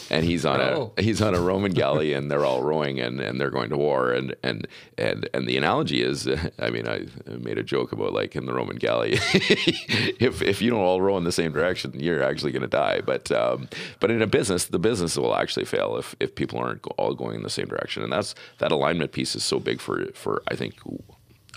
and 0.09 0.25
he's 0.25 0.45
on 0.45 0.59
oh. 0.59 0.91
a 0.97 1.01
he's 1.01 1.21
on 1.21 1.33
a 1.33 1.39
Roman 1.39 1.71
galley, 1.81 2.11
and 2.11 2.29
they're 2.29 2.43
all 2.43 2.61
rowing, 2.61 2.99
and, 2.99 3.21
and 3.21 3.39
they're 3.39 3.49
going 3.49 3.69
to 3.69 3.77
war, 3.77 4.11
and 4.11 4.35
and 4.43 4.67
and 4.97 5.29
and 5.33 5.47
the 5.47 5.55
analogy 5.55 6.01
is, 6.01 6.27
I 6.59 6.71
mean, 6.71 6.89
I 6.89 7.05
made 7.25 7.57
a 7.57 7.63
joke 7.63 7.93
about 7.93 8.11
like 8.11 8.35
in 8.35 8.47
the 8.47 8.53
Roman 8.53 8.75
galley, 8.75 9.13
if 9.13 10.41
if 10.41 10.61
you 10.61 10.71
don't 10.71 10.81
all 10.81 10.99
row 10.99 11.15
in 11.15 11.23
the 11.23 11.31
same 11.31 11.53
direction, 11.53 11.97
you're 11.97 12.21
actually 12.21 12.51
going 12.51 12.63
to 12.63 12.67
die. 12.67 12.99
But 12.99 13.31
um, 13.31 13.69
but 14.01 14.11
in 14.11 14.21
a 14.21 14.27
business, 14.27 14.65
the 14.65 14.77
business 14.77 15.17
will 15.17 15.33
actually 15.33 15.65
fail 15.65 15.95
if 15.95 16.17
if 16.19 16.35
people 16.35 16.59
aren't 16.59 16.85
all 16.97 17.12
all 17.13 17.25
going 17.25 17.35
in 17.35 17.43
the 17.43 17.49
same 17.49 17.67
direction. 17.67 18.03
And 18.03 18.11
that's 18.11 18.35
that 18.57 18.71
alignment 18.71 19.11
piece 19.11 19.35
is 19.35 19.43
so 19.43 19.59
big 19.59 19.79
for 19.79 20.07
for 20.13 20.41
I 20.47 20.55
think 20.55 20.75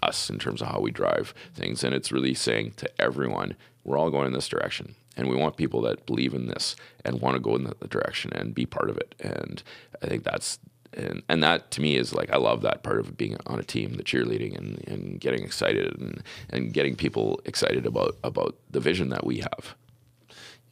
us 0.02 0.28
in 0.30 0.38
terms 0.38 0.60
of 0.60 0.68
how 0.68 0.80
we 0.80 0.90
drive 0.90 1.34
things. 1.54 1.82
And 1.82 1.94
it's 1.94 2.12
really 2.12 2.34
saying 2.34 2.74
to 2.76 3.00
everyone, 3.00 3.56
we're 3.84 3.98
all 3.98 4.10
going 4.10 4.26
in 4.26 4.32
this 4.32 4.48
direction. 4.48 4.94
And 5.16 5.28
we 5.28 5.36
want 5.36 5.56
people 5.56 5.80
that 5.82 6.04
believe 6.04 6.34
in 6.34 6.46
this 6.46 6.76
and 7.02 7.22
want 7.22 7.36
to 7.36 7.40
go 7.40 7.56
in 7.56 7.64
the 7.64 7.88
direction 7.88 8.32
and 8.34 8.54
be 8.54 8.66
part 8.66 8.90
of 8.90 8.98
it. 8.98 9.14
And 9.18 9.62
I 10.02 10.06
think 10.06 10.24
that's 10.24 10.58
and, 10.92 11.22
and 11.28 11.42
that 11.42 11.70
to 11.72 11.80
me 11.80 11.96
is 11.96 12.14
like 12.14 12.30
I 12.30 12.36
love 12.36 12.62
that 12.62 12.82
part 12.82 12.98
of 12.98 13.16
being 13.16 13.36
on 13.46 13.58
a 13.58 13.62
team, 13.62 13.94
the 13.94 14.02
cheerleading 14.02 14.56
and, 14.56 14.84
and 14.86 15.20
getting 15.20 15.42
excited 15.42 15.98
and, 15.98 16.22
and 16.50 16.72
getting 16.72 16.96
people 16.96 17.40
excited 17.44 17.86
about 17.86 18.16
about 18.22 18.56
the 18.70 18.80
vision 18.80 19.08
that 19.10 19.24
we 19.24 19.38
have. 19.38 19.74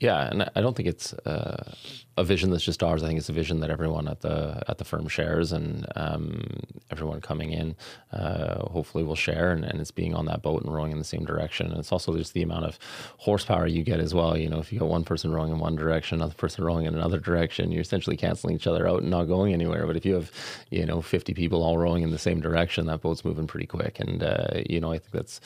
Yeah, 0.01 0.29
and 0.29 0.51
I 0.55 0.61
don't 0.61 0.77
think 0.77 0.88
it's 0.88 1.14
uh, 1.14 1.73
a 2.16 2.24
vision 2.24 2.50
that's 2.50 2.64
just 2.64 2.83
ours. 2.83 3.03
I 3.03 3.07
think 3.07 3.18
it's 3.18 3.29
a 3.29 3.33
vision 3.33 3.61
that 3.61 3.70
everyone 3.70 4.09
at 4.09 4.20
the 4.20 4.62
at 4.68 4.79
the 4.79 4.85
firm 4.85 5.09
shares, 5.09 5.53
and 5.53 5.87
um, 5.96 6.42
everyone 6.90 7.20
coming 7.20 7.53
in 7.53 7.77
uh, 8.12 8.68
hopefully 8.68 9.05
will 9.05 9.16
share. 9.16 9.53
And, 9.53 9.64
and, 9.64 9.81
it's 9.81 9.90
being 9.90 10.14
on 10.14 10.27
that 10.27 10.40
boat 10.40 10.62
and 10.62 10.72
rowing 10.72 10.92
in 10.92 10.98
the 10.98 11.05
same 11.05 11.24
direction. 11.24 11.66
And 11.66 11.79
it's 11.79 11.92
also 11.92 12.16
just 12.16 12.33
the 12.33 12.42
amount 12.42 12.64
of 12.64 12.79
horsepower 13.18 13.66
you 13.66 13.83
get 13.83 14.00
as 14.00 14.14
well. 14.14 14.37
You 14.37 14.48
know, 14.48 14.61
if 14.61 14.72
you 14.72 14.79
got 14.79 14.88
one 14.88 15.05
person 15.05 15.33
rowing 15.33 15.53
in 15.53 15.59
one 15.59 15.77
direction, 15.77 16.18
another 16.18 16.35
person 16.35 16.64
rowing 16.64 16.87
in 16.87 16.94
another 16.94 17.18
direction, 17.18 17.72
you're 17.72 17.81
essentially 17.81 18.16
canceling 18.16 18.55
each 18.55 18.66
other 18.66 18.88
out 18.88 19.03
and 19.03 19.11
not 19.11 19.24
going 19.24 19.53
anywhere. 19.53 19.87
But 19.87 19.96
if 19.96 20.07
you 20.07 20.14
have, 20.14 20.31
you 20.70 20.87
know, 20.87 21.03
50 21.03 21.35
people 21.35 21.62
all 21.62 21.77
rowing 21.77 22.03
in 22.03 22.11
the 22.11 22.18
same 22.18 22.40
direction, 22.40 22.87
that 22.87 23.00
boat's 23.00 23.24
moving 23.24 23.46
pretty 23.46 23.66
quick. 23.66 23.98
And 23.98 24.22
uh, 24.22 24.62
you 24.68 24.81
know, 24.81 24.92
I 24.92 24.98
think 24.98 25.12
that's 25.12 25.40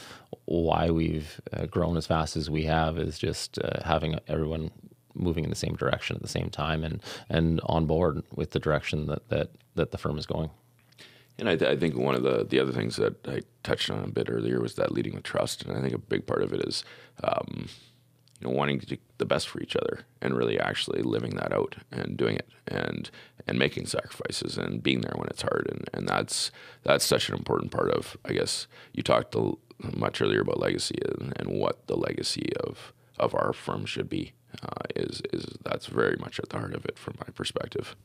why 0.44 0.90
we've 0.90 1.40
uh, 1.52 1.66
grown 1.66 1.96
as 1.96 2.07
fast 2.07 2.37
as 2.37 2.50
we 2.50 2.64
have 2.64 2.98
is 2.98 3.18
just 3.18 3.59
uh, 3.59 3.83
having 3.85 4.18
everyone 4.28 4.70
moving 5.18 5.44
in 5.44 5.50
the 5.50 5.57
same 5.57 5.74
direction 5.74 6.16
at 6.16 6.22
the 6.22 6.28
same 6.28 6.50
time 6.50 6.85
and 6.85 7.02
and 7.28 7.61
on 7.64 7.87
board 7.87 8.22
with 8.35 8.50
the 8.50 8.59
direction 8.59 9.07
that 9.07 9.28
that, 9.28 9.50
that 9.74 9.90
the 9.90 9.98
firm 9.98 10.18
is 10.18 10.26
going. 10.26 10.50
And 11.38 11.48
I, 11.48 11.52
I, 11.52 11.76
think 11.76 11.96
one 11.96 12.16
of 12.16 12.24
the, 12.24 12.44
the 12.44 12.59
other 12.59 12.72
things 12.72 12.96
that 12.96 13.26
I 13.28 13.42
touched 13.62 13.90
on 13.90 14.02
a 14.02 14.09
bit 14.09 14.28
earlier 14.28 14.61
was 14.61 14.74
that 14.74 14.90
leading 14.90 15.14
with 15.14 15.22
trust. 15.22 15.64
And 15.64 15.76
I 15.76 15.81
think 15.81 15.94
a 15.94 15.98
big 15.98 16.26
part 16.26 16.42
of 16.42 16.52
it 16.52 16.66
is, 16.66 16.83
um, 17.22 17.68
you 18.40 18.48
know, 18.48 18.54
wanting 18.54 18.81
to 18.81 18.87
do 18.87 18.96
the 19.18 19.24
best 19.24 19.48
for 19.48 19.61
each 19.61 19.76
other 19.76 20.00
and 20.20 20.37
really 20.37 20.59
actually 20.59 21.02
living 21.02 21.37
that 21.37 21.52
out 21.52 21.76
and 21.92 22.16
doing 22.16 22.37
it 22.37 22.48
and 22.66 23.11
and 23.46 23.59
making 23.59 23.87
sacrifices 23.87 24.59
and 24.59 24.83
being 24.83 25.00
there 25.00 25.14
when 25.14 25.28
it's 25.28 25.42
hard. 25.42 25.68
And, 25.70 25.88
and 25.94 26.09
that's 26.09 26.50
that's 26.83 27.04
such 27.04 27.28
an 27.28 27.37
important 27.37 27.70
part 27.70 27.90
of, 27.90 28.16
I 28.24 28.33
guess, 28.33 28.66
you 28.92 29.04
talked 29.04 29.37
much 29.81 30.20
earlier 30.20 30.40
about 30.40 30.59
legacy 30.59 30.98
and, 31.04 31.33
and 31.37 31.59
what 31.59 31.87
the 31.87 31.96
legacy 31.96 32.52
of, 32.61 32.92
of 33.18 33.35
our 33.35 33.52
firm 33.52 33.87
should 33.87 34.09
be 34.09 34.33
uh, 34.62 34.84
is 34.96 35.22
is 35.32 35.46
that's 35.62 35.87
very 35.87 36.16
much 36.18 36.38
at 36.38 36.48
the 36.48 36.58
heart 36.58 36.74
of 36.74 36.84
it 36.84 36.98
from 36.98 37.16
my 37.18 37.30
perspective. 37.34 37.96